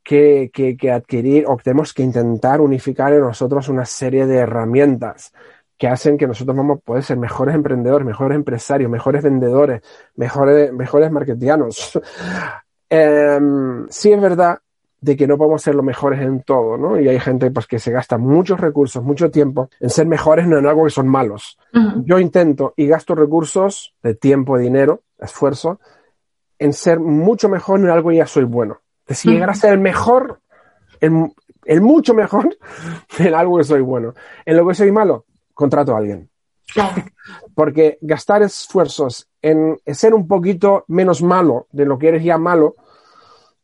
que, 0.04 0.50
que, 0.52 0.76
que, 0.76 0.92
adquirir 0.92 1.46
o 1.48 1.58
tenemos 1.58 1.94
que 1.94 2.02
intentar 2.02 2.60
unificar 2.60 3.14
en 3.14 3.22
nosotros 3.22 3.70
una 3.70 3.86
serie 3.86 4.26
de 4.26 4.38
herramientas 4.38 5.32
que 5.78 5.88
hacen 5.88 6.18
que 6.18 6.28
nosotros 6.28 6.56
vamos 6.58 6.78
a 6.78 6.82
poder 6.82 7.04
ser 7.04 7.18
mejores 7.18 7.56
emprendedores, 7.56 8.06
mejores 8.06 8.36
empresarios, 8.36 8.90
mejores 8.90 9.24
vendedores, 9.24 9.82
mejores, 10.16 10.74
mejores 10.74 11.12
marketianos. 11.12 12.00
Em, 12.90 13.86
sí 13.90 14.14
es 14.14 14.22
verdad 14.22 14.60
de 15.02 15.18
que 15.18 15.28
no 15.28 15.38
podemos 15.38 15.62
ser 15.62 15.76
los 15.76 15.84
mejores 15.84 16.22
en 16.22 16.42
todo, 16.42 16.78
¿no? 16.78 16.98
Y 16.98 17.10
hay 17.10 17.20
gente 17.20 17.52
pues, 17.52 17.68
que 17.68 17.80
se 17.80 17.92
gasta 17.92 18.18
muchos 18.18 18.60
recursos, 18.60 19.04
mucho 19.04 19.30
tiempo 19.30 19.70
en 19.80 19.90
ser 19.90 20.08
mejores 20.08 20.48
no 20.48 20.58
en 20.58 20.66
algo 20.66 20.86
que 20.86 20.90
son 20.90 21.08
malos. 21.08 21.58
Yo 22.06 22.18
intento 22.18 22.74
y 22.78 22.88
gasto 22.88 23.14
recursos 23.14 23.94
de 24.02 24.16
tiempo, 24.16 24.58
dinero, 24.58 25.02
esfuerzo, 25.20 25.82
en 26.58 26.74
ser 26.74 27.00
mucho 27.00 27.50
mejor 27.50 27.82
en 27.82 27.90
algo 27.90 28.10
que 28.10 28.16
ya 28.16 28.26
soy 28.26 28.46
bueno. 28.46 28.80
De 29.06 29.16
si 29.16 29.30
llegar 29.30 29.50
a 29.50 29.54
ser 29.54 29.74
el 29.74 29.80
mejor, 29.80 30.40
el, 31.00 31.32
el 31.66 31.82
mucho 31.82 32.14
mejor 32.14 32.58
en 33.20 33.34
algo 33.36 33.58
que 33.58 33.66
soy 33.66 33.82
bueno. 33.82 34.14
En 34.46 34.58
lo 34.58 34.68
que 34.68 34.74
soy 34.74 34.92
malo, 34.92 35.26
contrato 35.58 35.94
a 35.96 35.98
alguien. 35.98 36.30
Porque 37.56 37.98
gastar 38.02 38.44
esfuerzos 38.44 39.28
en 39.42 39.78
ser 39.88 40.14
un 40.14 40.28
poquito 40.28 40.86
menos 40.88 41.22
malo 41.24 41.68
de 41.72 41.86
lo 41.86 41.98
que 41.98 42.10
eres 42.10 42.24
ya 42.24 42.38
malo, 42.38 42.76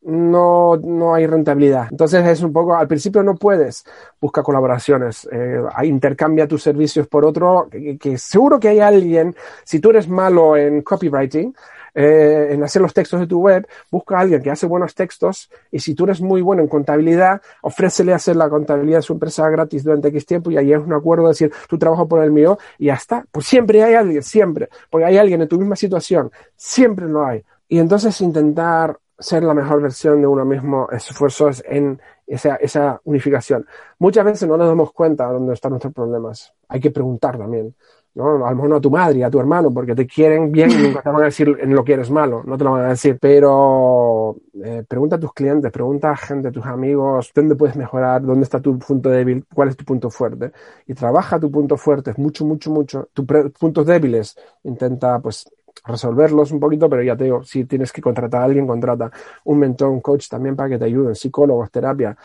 no, 0.02 0.76
no 0.78 1.14
hay 1.14 1.28
rentabilidad. 1.28 1.88
Entonces 1.92 2.26
es 2.28 2.42
un 2.42 2.52
poco, 2.52 2.76
al 2.76 2.88
principio 2.88 3.24
no 3.24 3.36
puedes, 3.36 3.86
buscar 4.20 4.44
colaboraciones, 4.44 5.28
eh, 5.32 5.62
intercambia 5.84 6.48
tus 6.48 6.64
servicios 6.64 7.08
por 7.08 7.24
otro, 7.24 7.70
que, 7.72 8.18
seguro 8.18 8.60
que 8.60 8.70
hay 8.70 8.80
alguien, 8.80 9.36
si 9.64 9.80
tú 9.80 9.92
eres 9.92 10.10
malo 10.10 10.58
en 10.58 10.82
copywriting, 10.82 11.56
eh, 11.96 12.50
en 12.52 12.64
hacer 12.64 12.82
los 12.82 12.94
textos 12.94 13.20
de 13.20 13.28
tu 13.28 13.40
web, 13.40 13.68
busca 13.92 14.18
a 14.18 14.22
alguien 14.22 14.42
que 14.42 14.50
hace 14.50 14.66
buenos 14.66 14.96
textos 14.96 15.50
y 15.72 15.80
si 15.80 15.94
tú 15.94 16.06
eres 16.06 16.22
muy 16.22 16.42
bueno 16.42 16.62
en 16.62 16.68
contabilidad, 16.68 17.42
ofrécele 17.62 18.14
hacer 18.14 18.36
la 18.36 18.50
contabilidad 18.50 19.00
de 19.00 19.04
su 19.04 19.14
empresa 19.14 19.48
gratis 19.50 19.84
durante 19.84 20.08
X 20.08 20.26
tiempo 20.26 20.52
y 20.52 20.58
ahí 20.58 20.74
es 20.74 20.80
un 20.80 20.94
acuerdo 20.94 21.26
de 21.26 21.30
decir, 21.30 21.52
tú 21.68 21.78
trabajo 21.78 22.08
por 22.08 22.24
el 22.24 22.32
mío 22.32 22.58
y 22.78 22.86
ya 22.86 22.96
está. 22.96 23.26
Pues 23.32 23.46
siempre 23.46 23.84
hay 23.84 23.94
alguien, 23.94 24.24
siempre, 24.24 24.70
porque 24.90 25.06
hay 25.06 25.18
alguien 25.18 25.42
en 25.42 25.48
tu 25.48 25.60
misma 25.60 25.76
situación, 25.76 26.32
siempre 26.56 27.08
lo 27.08 27.26
hay. 27.26 27.44
Y 27.68 27.80
entonces 27.80 28.20
intentar 28.22 28.98
ser 29.18 29.44
la 29.44 29.54
mejor 29.54 29.82
versión 29.82 30.20
de 30.22 30.28
uno 30.28 30.44
mismo, 30.46 30.90
esfuerzos 30.92 31.64
en 31.66 32.00
esa, 32.28 32.56
esa 32.56 33.00
unificación. 33.06 33.66
Muchas 34.00 34.26
veces 34.26 34.48
no 34.48 34.58
nos 34.58 34.68
damos 34.68 34.92
cuenta 34.92 35.28
de 35.28 35.34
dónde 35.34 35.54
están 35.54 35.72
nuestros 35.72 35.94
problemas. 35.94 36.54
Hay 36.68 36.80
que 36.80 36.92
preguntar 36.92 37.38
también. 37.38 37.76
¿No? 38.16 38.46
A 38.46 38.50
lo 38.50 38.56
mejor 38.56 38.70
no 38.70 38.76
a 38.78 38.82
tu 38.82 38.92
madre, 38.92 39.24
a 39.24 39.30
tu 39.30 39.40
hermano, 39.40 39.72
porque 39.74 39.96
te 39.96 40.06
quieren 40.06 40.52
bien 40.52 40.72
y 40.72 40.76
nunca 40.76 41.02
te 41.02 41.10
van 41.10 41.22
a 41.22 41.26
decir 41.26 41.58
en 41.60 41.74
lo 41.74 41.84
que 41.84 41.94
eres 41.94 42.12
malo, 42.12 42.44
no 42.46 42.58
te 42.58 42.64
lo 42.64 42.72
van 42.72 42.86
a 42.86 42.90
decir. 42.90 43.18
Pero 43.20 44.36
eh, 44.64 44.84
pregunta 44.88 45.16
a 45.16 45.20
tus 45.20 45.34
clientes, 45.34 45.72
pregunta 45.72 46.12
a 46.12 46.16
gente, 46.16 46.50
a 46.50 46.52
tus 46.52 46.66
amigos, 46.66 47.32
dónde 47.34 47.56
puedes 47.56 47.76
mejorar, 47.76 48.22
dónde 48.22 48.44
está 48.44 48.62
tu 48.62 48.78
punto 48.78 49.10
débil, 49.10 49.46
cuál 49.54 49.70
es 49.70 49.78
tu 49.78 49.86
punto 49.86 50.10
fuerte. 50.10 50.52
Y 50.88 50.94
trabaja 50.94 51.40
tu 51.40 51.52
punto 51.52 51.78
fuerte, 51.78 52.14
mucho, 52.18 52.46
mucho, 52.46 52.72
mucho. 52.72 53.10
Tus 53.14 53.26
puntos 53.60 53.86
débiles, 53.86 54.38
intenta 54.64 55.20
pues 55.20 55.46
resolverlos 55.86 56.52
un 56.52 56.60
poquito, 56.60 56.90
pero 56.90 57.04
ya 57.04 57.16
te 57.18 57.26
digo, 57.26 57.44
si 57.44 57.66
tienes 57.66 57.92
que 57.92 58.02
contratar 58.02 58.42
a 58.42 58.46
alguien, 58.46 58.68
contrata 58.68 59.12
un 59.46 59.60
mentor, 59.60 59.90
un 59.90 60.02
coach 60.02 60.28
también 60.30 60.56
para 60.56 60.70
que 60.70 60.78
te 60.78 60.86
ayuden, 60.86 61.16
psicólogos, 61.16 61.72
terapia. 61.72 62.16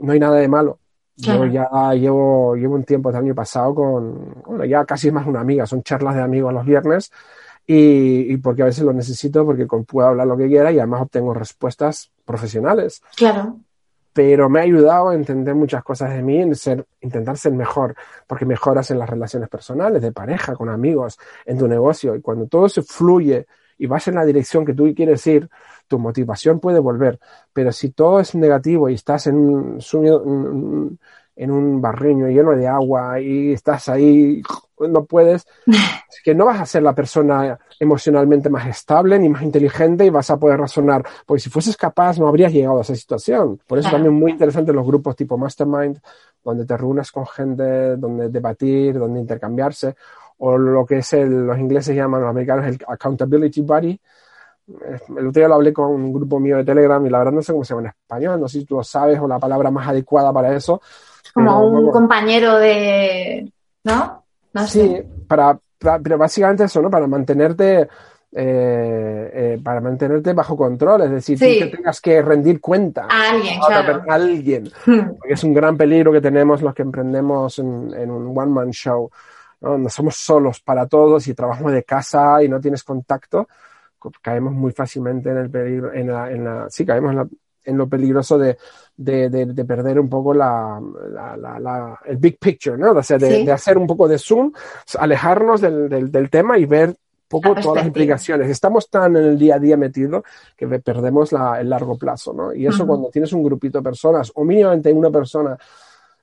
No 0.00 0.12
hay 0.12 0.18
nada 0.18 0.36
de 0.36 0.48
malo. 0.48 0.78
Yo 1.20 1.46
ya 1.46 1.68
llevo, 1.94 2.56
llevo 2.56 2.74
un 2.74 2.84
tiempo, 2.84 3.10
el 3.10 3.16
año 3.16 3.34
pasado, 3.34 3.74
con, 3.74 4.42
bueno, 4.46 4.64
ya 4.64 4.84
casi 4.84 5.08
es 5.08 5.14
más 5.14 5.26
una 5.26 5.40
amiga, 5.40 5.66
son 5.66 5.82
charlas 5.82 6.14
de 6.14 6.22
amigos 6.22 6.52
los 6.52 6.64
viernes, 6.64 7.12
y, 7.66 8.32
y, 8.32 8.36
porque 8.38 8.62
a 8.62 8.66
veces 8.66 8.84
lo 8.84 8.92
necesito, 8.92 9.44
porque 9.44 9.66
puedo 9.66 10.08
hablar 10.08 10.26
lo 10.26 10.36
que 10.36 10.48
quiera 10.48 10.72
y 10.72 10.78
además 10.78 11.02
obtengo 11.02 11.34
respuestas 11.34 12.10
profesionales. 12.24 13.02
Claro. 13.16 13.58
Pero 14.12 14.48
me 14.48 14.58
ha 14.58 14.62
ayudado 14.62 15.10
a 15.10 15.14
entender 15.14 15.54
muchas 15.54 15.84
cosas 15.84 16.10
de 16.10 16.22
mí, 16.22 16.38
en 16.38 16.54
ser, 16.56 16.84
intentar 17.00 17.36
ser 17.36 17.52
mejor, 17.52 17.94
porque 18.26 18.44
mejoras 18.44 18.90
en 18.90 18.98
las 18.98 19.08
relaciones 19.08 19.48
personales, 19.48 20.02
de 20.02 20.10
pareja, 20.10 20.56
con 20.56 20.68
amigos, 20.68 21.18
en 21.44 21.58
tu 21.58 21.68
negocio, 21.68 22.16
y 22.16 22.20
cuando 22.20 22.46
todo 22.46 22.68
se 22.68 22.82
fluye 22.82 23.46
y 23.78 23.86
vas 23.86 24.08
en 24.08 24.16
la 24.16 24.24
dirección 24.24 24.64
que 24.64 24.74
tú 24.74 24.92
quieres 24.94 25.24
ir, 25.26 25.48
tu 25.90 25.98
motivación 25.98 26.60
puede 26.60 26.78
volver. 26.78 27.18
Pero 27.52 27.72
si 27.72 27.90
todo 27.90 28.20
es 28.20 28.34
negativo 28.36 28.88
y 28.88 28.94
estás 28.94 29.26
en 29.26 29.36
un, 29.36 30.98
en 31.34 31.50
un 31.50 31.80
barriño 31.82 32.28
lleno 32.28 32.52
de 32.52 32.68
agua 32.68 33.20
y 33.20 33.52
estás 33.52 33.88
ahí, 33.88 34.40
no 34.78 35.04
puedes, 35.04 35.46
que 36.24 36.34
no 36.34 36.46
vas 36.46 36.60
a 36.60 36.66
ser 36.66 36.84
la 36.84 36.94
persona 36.94 37.58
emocionalmente 37.80 38.48
más 38.48 38.68
estable 38.68 39.18
ni 39.18 39.28
más 39.28 39.42
inteligente 39.42 40.06
y 40.06 40.10
vas 40.10 40.30
a 40.30 40.38
poder 40.38 40.60
razonar, 40.60 41.04
porque 41.26 41.40
si 41.40 41.50
fueses 41.50 41.76
capaz 41.76 42.18
no 42.18 42.28
habrías 42.28 42.52
llegado 42.52 42.78
a 42.78 42.82
esa 42.82 42.94
situación. 42.94 43.60
Por 43.66 43.78
eso 43.78 43.90
también 43.90 44.14
muy 44.14 44.30
interesante 44.30 44.72
los 44.72 44.86
grupos 44.86 45.16
tipo 45.16 45.36
Mastermind, 45.36 46.00
donde 46.44 46.64
te 46.64 46.76
reúnes 46.76 47.10
con 47.10 47.26
gente, 47.26 47.96
donde 47.96 48.28
debatir, 48.28 48.96
donde 48.96 49.18
intercambiarse, 49.18 49.96
o 50.38 50.56
lo 50.56 50.86
que 50.86 50.98
es 50.98 51.12
el, 51.14 51.46
los 51.46 51.58
ingleses 51.58 51.96
llaman, 51.96 52.20
los 52.20 52.30
americanos, 52.30 52.66
el 52.66 52.78
accountability 52.86 53.62
buddy, 53.62 54.00
el 55.16 55.26
otro 55.28 55.40
día 55.40 55.48
lo 55.48 55.54
hablé 55.54 55.72
con 55.72 55.90
un 55.90 56.12
grupo 56.12 56.38
mío 56.38 56.56
de 56.56 56.64
Telegram 56.64 57.04
y 57.04 57.10
la 57.10 57.18
verdad 57.18 57.32
no 57.32 57.42
sé 57.42 57.52
cómo 57.52 57.64
se 57.64 57.74
llama 57.74 57.88
en 57.88 57.88
español, 57.88 58.40
no 58.40 58.48
sé 58.48 58.60
si 58.60 58.64
tú 58.64 58.76
lo 58.76 58.84
sabes 58.84 59.18
o 59.20 59.28
la 59.28 59.38
palabra 59.38 59.70
más 59.70 59.88
adecuada 59.88 60.32
para 60.32 60.54
eso. 60.54 60.80
Como 61.34 61.60
un 61.60 61.90
compañero 61.90 62.58
de... 62.58 63.52
¿no? 63.84 64.24
no 64.52 64.66
sí, 64.66 65.02
para, 65.26 65.58
pero 65.78 66.18
básicamente 66.18 66.64
eso, 66.64 66.80
¿no? 66.82 66.90
Para 66.90 67.06
mantenerte... 67.06 67.88
Eh, 68.32 69.30
eh, 69.34 69.60
para 69.60 69.80
mantenerte 69.80 70.32
bajo 70.34 70.56
control, 70.56 71.02
es 71.02 71.10
decir, 71.10 71.36
que 71.36 71.66
tengas 71.66 72.00
que 72.00 72.22
rendir 72.22 72.60
cuenta 72.60 73.08
a 73.10 73.30
alguien, 73.30 73.58
claro. 73.58 74.04
a 74.08 74.14
alguien, 74.14 74.70
hmm. 74.86 75.16
porque 75.18 75.32
es 75.32 75.42
un 75.42 75.52
gran 75.52 75.76
peligro 75.76 76.12
que 76.12 76.20
tenemos 76.20 76.62
los 76.62 76.72
que 76.72 76.82
emprendemos 76.82 77.58
en, 77.58 77.92
en 77.92 78.08
un 78.08 78.38
one 78.38 78.52
man 78.52 78.70
show, 78.70 79.10
¿no? 79.62 79.88
somos 79.88 80.14
solos 80.14 80.60
para 80.60 80.86
todos 80.86 81.26
y 81.26 81.34
trabajamos 81.34 81.72
de 81.72 81.82
casa 81.82 82.40
y 82.40 82.48
no 82.48 82.60
tienes 82.60 82.84
contacto, 82.84 83.48
caemos 84.22 84.52
muy 84.52 84.72
fácilmente 84.72 85.30
en 85.30 85.36
el 85.38 85.50
peligro, 85.50 85.92
en 85.92 86.08
la, 86.08 86.30
en 86.30 86.44
la 86.44 86.66
sí, 86.70 86.84
caemos 86.84 87.28
en, 87.64 87.78
lo 87.78 87.88
peligroso 87.88 88.38
de, 88.38 88.56
de, 88.96 89.28
de, 89.28 89.64
perder 89.64 90.00
un 90.00 90.08
poco 90.08 90.34
la, 90.34 90.80
la, 91.10 92.00
el 92.06 92.16
big 92.16 92.38
picture, 92.38 92.76
¿no? 92.76 92.92
O 92.92 93.02
sea, 93.02 93.18
de, 93.18 93.50
hacer 93.52 93.78
un 93.78 93.86
poco 93.86 94.08
de 94.08 94.18
zoom, 94.18 94.52
alejarnos 94.98 95.60
del, 95.60 95.88
del, 95.88 96.10
del 96.10 96.30
tema 96.30 96.58
y 96.58 96.66
ver 96.66 96.96
poco 97.30 97.54
todas 97.54 97.76
las 97.76 97.86
implicaciones. 97.86 98.50
Estamos 98.50 98.90
tan 98.90 99.16
en 99.16 99.24
el 99.24 99.38
día 99.38 99.54
a 99.54 99.58
día 99.60 99.76
metido 99.76 100.24
que 100.56 100.66
perdemos 100.80 101.30
la, 101.30 101.60
el 101.60 101.70
largo 101.70 101.96
plazo, 101.96 102.32
¿no? 102.32 102.52
Y 102.52 102.66
eso 102.66 102.84
cuando 102.84 103.08
tienes 103.08 103.32
un 103.32 103.44
grupito 103.44 103.78
de 103.78 103.84
personas, 103.84 104.32
o 104.34 104.44
mínimamente 104.44 104.92
una 104.92 105.10
persona, 105.10 105.56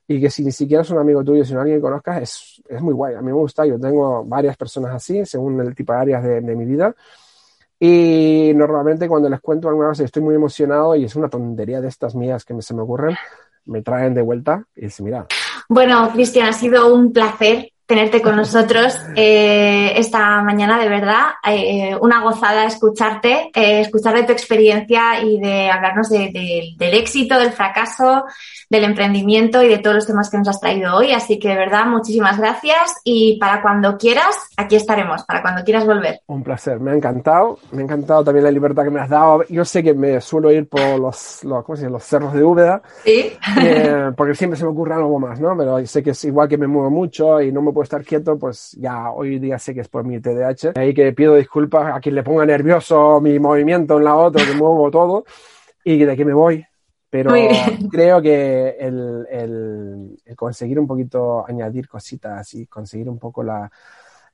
y 0.06 0.20
que 0.20 0.28
si 0.28 0.44
ni 0.44 0.52
siquiera 0.52 0.82
es 0.82 0.90
un 0.90 0.98
amigo 0.98 1.24
tuyo, 1.24 1.46
sino 1.46 1.60
alguien 1.60 1.78
que 1.78 1.82
conozcas, 1.82 2.22
es, 2.22 2.62
es 2.68 2.82
muy 2.82 2.92
guay. 2.92 3.14
A 3.14 3.20
mí 3.22 3.28
me 3.28 3.32
gusta, 3.32 3.64
yo 3.64 3.80
tengo 3.80 4.22
varias 4.26 4.58
personas 4.58 4.94
así, 4.94 5.24
según 5.24 5.58
el 5.60 5.74
tipo 5.74 5.94
de 5.94 5.98
áreas 5.98 6.22
de, 6.22 6.42
de 6.42 6.54
mi 6.54 6.66
vida, 6.66 6.94
y 7.80 8.52
normalmente 8.54 9.08
cuando 9.08 9.28
les 9.28 9.40
cuento 9.40 9.68
alguna 9.68 9.88
cosa 9.88 10.04
estoy 10.04 10.22
muy 10.22 10.34
emocionado 10.34 10.96
y 10.96 11.04
es 11.04 11.14
una 11.14 11.28
tontería 11.28 11.80
de 11.80 11.88
estas 11.88 12.14
mías 12.14 12.44
que 12.44 12.60
se 12.60 12.74
me 12.74 12.82
ocurren, 12.82 13.16
me 13.66 13.82
traen 13.82 14.14
de 14.14 14.22
vuelta 14.22 14.64
y 14.74 14.82
dicen, 14.82 15.06
mira. 15.06 15.26
Bueno, 15.68 16.10
Cristian, 16.12 16.48
ha 16.48 16.52
sido 16.52 16.92
un 16.92 17.12
placer 17.12 17.70
tenerte 17.88 18.20
con 18.20 18.36
nosotros 18.36 19.00
eh, 19.16 19.94
esta 19.96 20.42
mañana, 20.42 20.78
de 20.78 20.90
verdad. 20.90 21.22
Eh, 21.42 21.96
una 22.02 22.20
gozada 22.20 22.66
escucharte, 22.66 23.50
eh, 23.54 23.80
escuchar 23.80 24.14
de 24.14 24.24
tu 24.24 24.32
experiencia 24.32 25.22
y 25.22 25.40
de 25.40 25.70
hablarnos 25.70 26.10
del 26.10 26.76
éxito, 26.78 27.38
del 27.38 27.50
fracaso, 27.50 28.26
del 28.68 28.84
emprendimiento 28.84 29.62
y 29.62 29.68
de 29.68 29.78
todos 29.78 29.96
los 29.96 30.06
temas 30.06 30.28
que 30.28 30.36
nos 30.36 30.48
has 30.48 30.60
traído 30.60 30.96
hoy. 30.96 31.12
Así 31.12 31.38
que, 31.38 31.48
de 31.48 31.56
verdad, 31.56 31.86
muchísimas 31.86 32.38
gracias 32.38 33.00
y 33.04 33.38
para 33.38 33.62
cuando 33.62 33.96
quieras, 33.96 34.36
aquí 34.58 34.76
estaremos, 34.76 35.24
para 35.24 35.40
cuando 35.40 35.64
quieras 35.64 35.86
volver. 35.86 36.20
Un 36.26 36.42
placer, 36.42 36.78
me 36.80 36.90
ha 36.90 36.94
encantado. 36.94 37.58
Me 37.72 37.80
ha 37.80 37.84
encantado 37.84 38.22
también 38.22 38.44
la 38.44 38.50
libertad 38.50 38.84
que 38.84 38.90
me 38.90 39.00
has 39.00 39.08
dado. 39.08 39.44
Yo 39.48 39.64
sé 39.64 39.82
que 39.82 39.94
me 39.94 40.20
suelo 40.20 40.52
ir 40.52 40.68
por 40.68 40.98
los, 40.98 41.42
los, 41.42 41.64
¿cómo 41.64 41.76
se 41.76 41.88
los 41.88 42.04
cerros 42.04 42.34
de 42.34 42.44
Úbeda, 42.44 42.82
¿Sí? 43.02 43.32
porque 44.14 44.34
siempre 44.34 44.58
se 44.58 44.64
me 44.66 44.72
ocurre 44.72 44.94
algo 44.94 45.18
más, 45.18 45.40
¿no? 45.40 45.56
Pero 45.56 45.86
sé 45.86 46.02
que 46.02 46.10
es 46.10 46.24
igual 46.24 46.48
que 46.48 46.58
me 46.58 46.66
muevo 46.66 46.90
mucho 46.90 47.40
y 47.40 47.50
no 47.50 47.62
me 47.62 47.77
puedo 47.78 47.84
estar 47.84 48.04
quieto, 48.04 48.36
pues 48.36 48.72
ya 48.72 49.12
hoy 49.12 49.38
día 49.38 49.56
sé 49.56 49.72
que 49.72 49.82
es 49.82 49.88
por 49.88 50.02
mi 50.02 50.18
TDAH. 50.18 50.72
Ahí 50.74 50.92
que 50.92 51.12
pido 51.12 51.36
disculpas 51.36 51.94
a 51.94 52.00
quien 52.00 52.16
le 52.16 52.24
ponga 52.24 52.44
nervioso 52.44 53.20
mi 53.20 53.38
movimiento 53.38 53.98
en 53.98 54.04
la 54.04 54.16
otra, 54.16 54.44
que 54.44 54.54
muevo 54.54 54.90
todo 54.90 55.24
y 55.84 55.96
de 56.04 56.16
que 56.16 56.24
me 56.24 56.34
voy. 56.34 56.66
Pero 57.08 57.30
creo 57.92 58.20
que 58.20 58.70
el, 58.80 59.26
el, 59.30 60.18
conseguir 60.34 60.80
un 60.80 60.88
poquito, 60.88 61.46
añadir 61.46 61.86
cositas 61.86 62.52
y 62.54 62.66
conseguir 62.66 63.08
un 63.08 63.20
poco 63.20 63.44
la, 63.44 63.70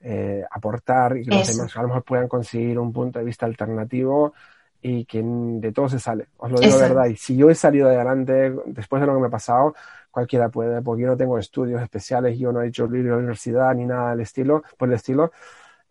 eh, 0.00 0.42
aportar 0.50 1.18
y 1.18 1.26
que 1.26 1.36
los 1.36 1.46
demás 1.46 1.76
a 1.76 1.82
lo 1.82 1.88
mejor 1.88 2.02
puedan 2.02 2.28
conseguir 2.28 2.78
un 2.78 2.94
punto 2.94 3.18
de 3.18 3.26
vista 3.26 3.44
alternativo 3.44 4.32
y 4.80 5.04
que 5.04 5.22
de 5.22 5.70
todo 5.70 5.90
se 5.90 5.98
sale. 5.98 6.28
Os 6.38 6.50
lo 6.50 6.58
digo 6.58 6.78
de 6.78 6.88
verdad. 6.88 7.06
Y 7.08 7.16
si 7.16 7.36
yo 7.36 7.50
he 7.50 7.54
salido 7.54 7.88
adelante 7.88 8.54
después 8.64 9.00
de 9.00 9.06
lo 9.06 9.14
que 9.14 9.20
me 9.20 9.26
ha 9.26 9.30
pasado, 9.30 9.74
cualquiera 10.14 10.48
puede, 10.48 10.80
porque 10.80 11.02
yo 11.02 11.08
no 11.08 11.16
tengo 11.16 11.38
estudios 11.38 11.82
especiales, 11.82 12.38
yo 12.38 12.52
no 12.52 12.62
he 12.62 12.68
hecho 12.68 12.86
libro 12.86 13.14
de 13.14 13.18
universidad 13.18 13.74
ni 13.74 13.84
nada 13.84 14.10
del 14.10 14.20
estilo, 14.20 14.62
por 14.78 14.88
el 14.88 14.94
estilo. 14.94 15.32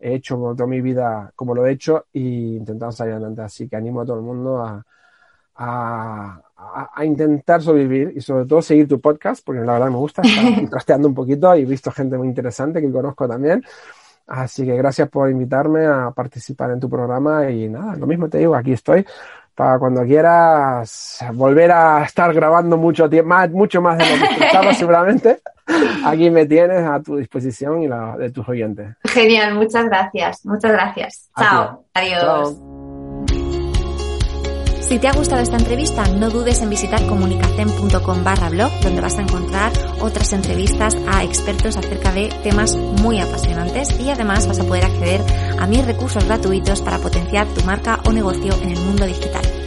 He 0.00 0.14
hecho 0.14 0.36
toda 0.36 0.66
mi 0.66 0.80
vida 0.80 1.32
como 1.36 1.54
lo 1.54 1.66
he 1.66 1.72
hecho 1.72 2.06
y 2.12 2.56
intentado 2.56 2.90
salir 2.90 3.12
adelante. 3.12 3.42
Así 3.42 3.68
que 3.68 3.76
animo 3.76 4.00
a 4.00 4.06
todo 4.06 4.16
el 4.16 4.22
mundo 4.22 4.60
a, 4.64 4.84
a, 5.56 6.40
a, 6.94 7.04
intentar 7.04 7.62
sobrevivir 7.62 8.12
y 8.16 8.20
sobre 8.20 8.46
todo 8.46 8.62
seguir 8.62 8.88
tu 8.88 9.00
podcast, 9.00 9.44
porque 9.44 9.60
la 9.60 9.74
verdad 9.74 9.90
me 9.90 9.96
gusta, 9.96 10.22
estar 10.24 10.68
trasteando 10.70 11.06
un 11.06 11.14
poquito 11.14 11.54
y 11.54 11.62
he 11.62 11.64
visto 11.66 11.90
gente 11.92 12.16
muy 12.16 12.28
interesante 12.28 12.80
que 12.80 12.90
conozco 12.90 13.28
también. 13.28 13.62
Así 14.26 14.64
que 14.64 14.74
gracias 14.74 15.08
por 15.10 15.30
invitarme 15.30 15.84
a 15.86 16.10
participar 16.10 16.70
en 16.70 16.80
tu 16.80 16.88
programa 16.88 17.50
y 17.50 17.68
nada, 17.68 17.94
lo 17.96 18.06
mismo 18.06 18.28
te 18.28 18.38
digo, 18.38 18.54
aquí 18.54 18.72
estoy 18.72 19.04
para 19.54 19.78
cuando 19.78 20.02
quieras 20.04 21.24
volver 21.32 21.70
a 21.72 22.04
estar 22.04 22.32
grabando 22.34 22.76
mucho 22.76 23.08
más, 23.24 23.50
mucho 23.50 23.80
más 23.80 23.98
de 23.98 24.04
lo 24.04 24.36
que 24.36 24.46
estaba 24.46 24.74
seguramente. 24.74 25.40
Aquí 26.04 26.30
me 26.30 26.44
tienes 26.44 26.84
a 26.84 27.00
tu 27.00 27.16
disposición 27.16 27.82
y 27.82 27.88
la 27.88 28.16
de 28.16 28.30
tus 28.30 28.46
oyentes. 28.48 28.96
Genial, 29.04 29.54
muchas 29.54 29.86
gracias, 29.86 30.44
muchas 30.44 30.72
gracias. 30.72 31.30
Chao, 31.38 31.84
adiós. 31.94 32.73
Si 34.88 34.98
te 34.98 35.08
ha 35.08 35.12
gustado 35.12 35.40
esta 35.40 35.56
entrevista, 35.56 36.06
no 36.08 36.28
dudes 36.28 36.60
en 36.60 36.68
visitar 36.68 37.06
comunicacen.com 37.06 38.22
barra 38.22 38.50
blog, 38.50 38.70
donde 38.82 39.00
vas 39.00 39.16
a 39.16 39.22
encontrar 39.22 39.72
otras 39.98 40.34
entrevistas 40.34 40.94
a 41.06 41.24
expertos 41.24 41.78
acerca 41.78 42.12
de 42.12 42.28
temas 42.42 42.76
muy 42.76 43.18
apasionantes 43.18 43.98
y 43.98 44.10
además 44.10 44.46
vas 44.46 44.60
a 44.60 44.64
poder 44.64 44.84
acceder 44.84 45.22
a 45.58 45.66
mis 45.66 45.86
recursos 45.86 46.24
gratuitos 46.26 46.82
para 46.82 46.98
potenciar 46.98 47.46
tu 47.48 47.62
marca 47.62 47.98
o 48.04 48.12
negocio 48.12 48.52
en 48.62 48.72
el 48.72 48.80
mundo 48.80 49.06
digital. 49.06 49.63